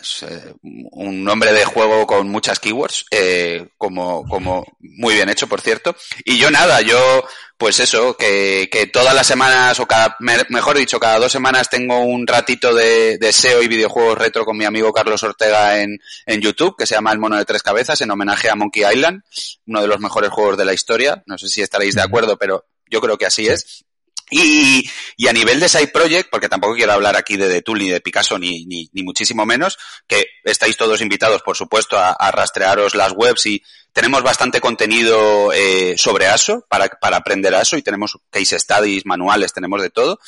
[0.01, 5.47] Es eh, un nombre de juego con muchas keywords, eh, como, como muy bien hecho,
[5.47, 5.95] por cierto.
[6.25, 7.25] Y yo nada, yo,
[7.59, 10.17] pues eso, que, que todas las semanas, o cada,
[10.49, 14.57] mejor dicho, cada dos semanas tengo un ratito de, de SEO y videojuegos retro con
[14.57, 18.01] mi amigo Carlos Ortega en, en YouTube, que se llama El Mono de Tres Cabezas,
[18.01, 19.23] en homenaje a Monkey Island,
[19.67, 21.23] uno de los mejores juegos de la historia.
[21.27, 23.85] No sé si estaréis de acuerdo, pero yo creo que así es.
[24.31, 27.79] Y, y, a nivel de Side Project, porque tampoco quiero hablar aquí de, de Tool
[27.79, 32.13] ni de Picasso ni, ni, ni, muchísimo menos, que estáis todos invitados, por supuesto, a,
[32.13, 33.63] a rastrearos las webs y
[33.95, 39.53] tenemos bastante contenido eh, sobre ASO para, para aprender ASO y tenemos case studies, manuales,
[39.53, 40.19] tenemos de todo.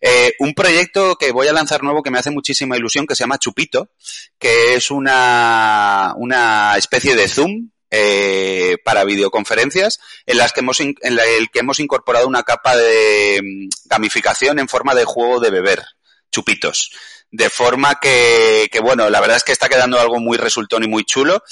[0.00, 3.24] Eh, un proyecto que voy a lanzar nuevo que me hace muchísima ilusión que se
[3.24, 3.90] llama Chupito,
[4.38, 10.94] que es una, una especie de Zoom eh, para videoconferencias en las que hemos en
[11.02, 15.84] el que hemos incorporado una capa de mm, gamificación en forma de juego de beber
[16.30, 16.90] chupitos.
[17.30, 20.88] De forma que, que bueno la verdad es que está quedando algo muy resultón y
[20.88, 21.42] muy chulo.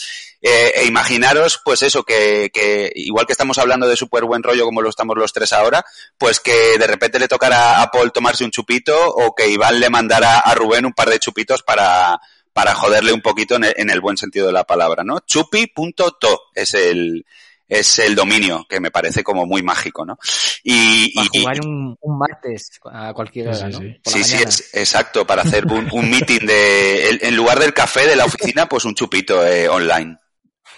[0.43, 4.67] Eh, e imaginaros pues eso que, que igual que estamos hablando de súper buen rollo
[4.67, 5.85] como lo estamos los tres ahora
[6.19, 9.89] pues que de repente le tocara a Paul tomarse un chupito o que Iván le
[9.89, 12.21] mandara a Rubén un par de chupitos para
[12.57, 15.21] para joderle un poquito en el, buen sentido de la palabra, ¿no?
[15.21, 17.27] Chupi.to es el,
[17.69, 20.19] es el dominio que me parece como muy mágico, ¿no?
[20.65, 23.79] Y, para jugar un, martes a cualquier hora, ¿no?
[23.79, 28.17] Sí, sí, es, exacto, para hacer un, un meeting de, en lugar del café de
[28.17, 30.17] la oficina, pues un chupito eh, online.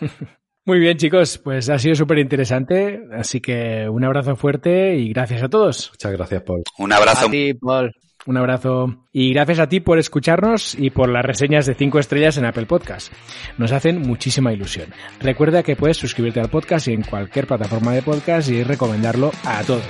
[0.65, 5.45] Muy bien, chicos, pues ha sido súper interesante, así que un abrazo fuerte y gracias
[5.45, 5.91] a todos.
[5.93, 6.65] Muchas gracias, Paul.
[6.77, 7.29] Un abrazo.
[7.29, 7.95] A ti, Paul.
[8.29, 12.37] Un abrazo y gracias a ti por escucharnos y por las reseñas de 5 estrellas
[12.37, 13.11] en Apple Podcast.
[13.57, 14.93] Nos hacen muchísima ilusión.
[15.19, 19.83] Recuerda que puedes suscribirte al podcast en cualquier plataforma de podcast y recomendarlo a todos.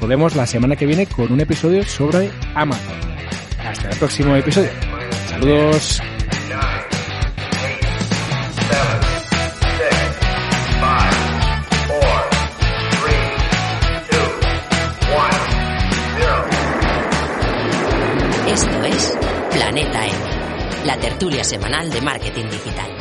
[0.00, 3.00] Volvemos la semana que viene con un episodio sobre Amazon.
[3.58, 4.70] Hasta el próximo episodio.
[5.26, 6.00] Saludos.
[20.86, 22.95] La tertulia semanal de marketing digital.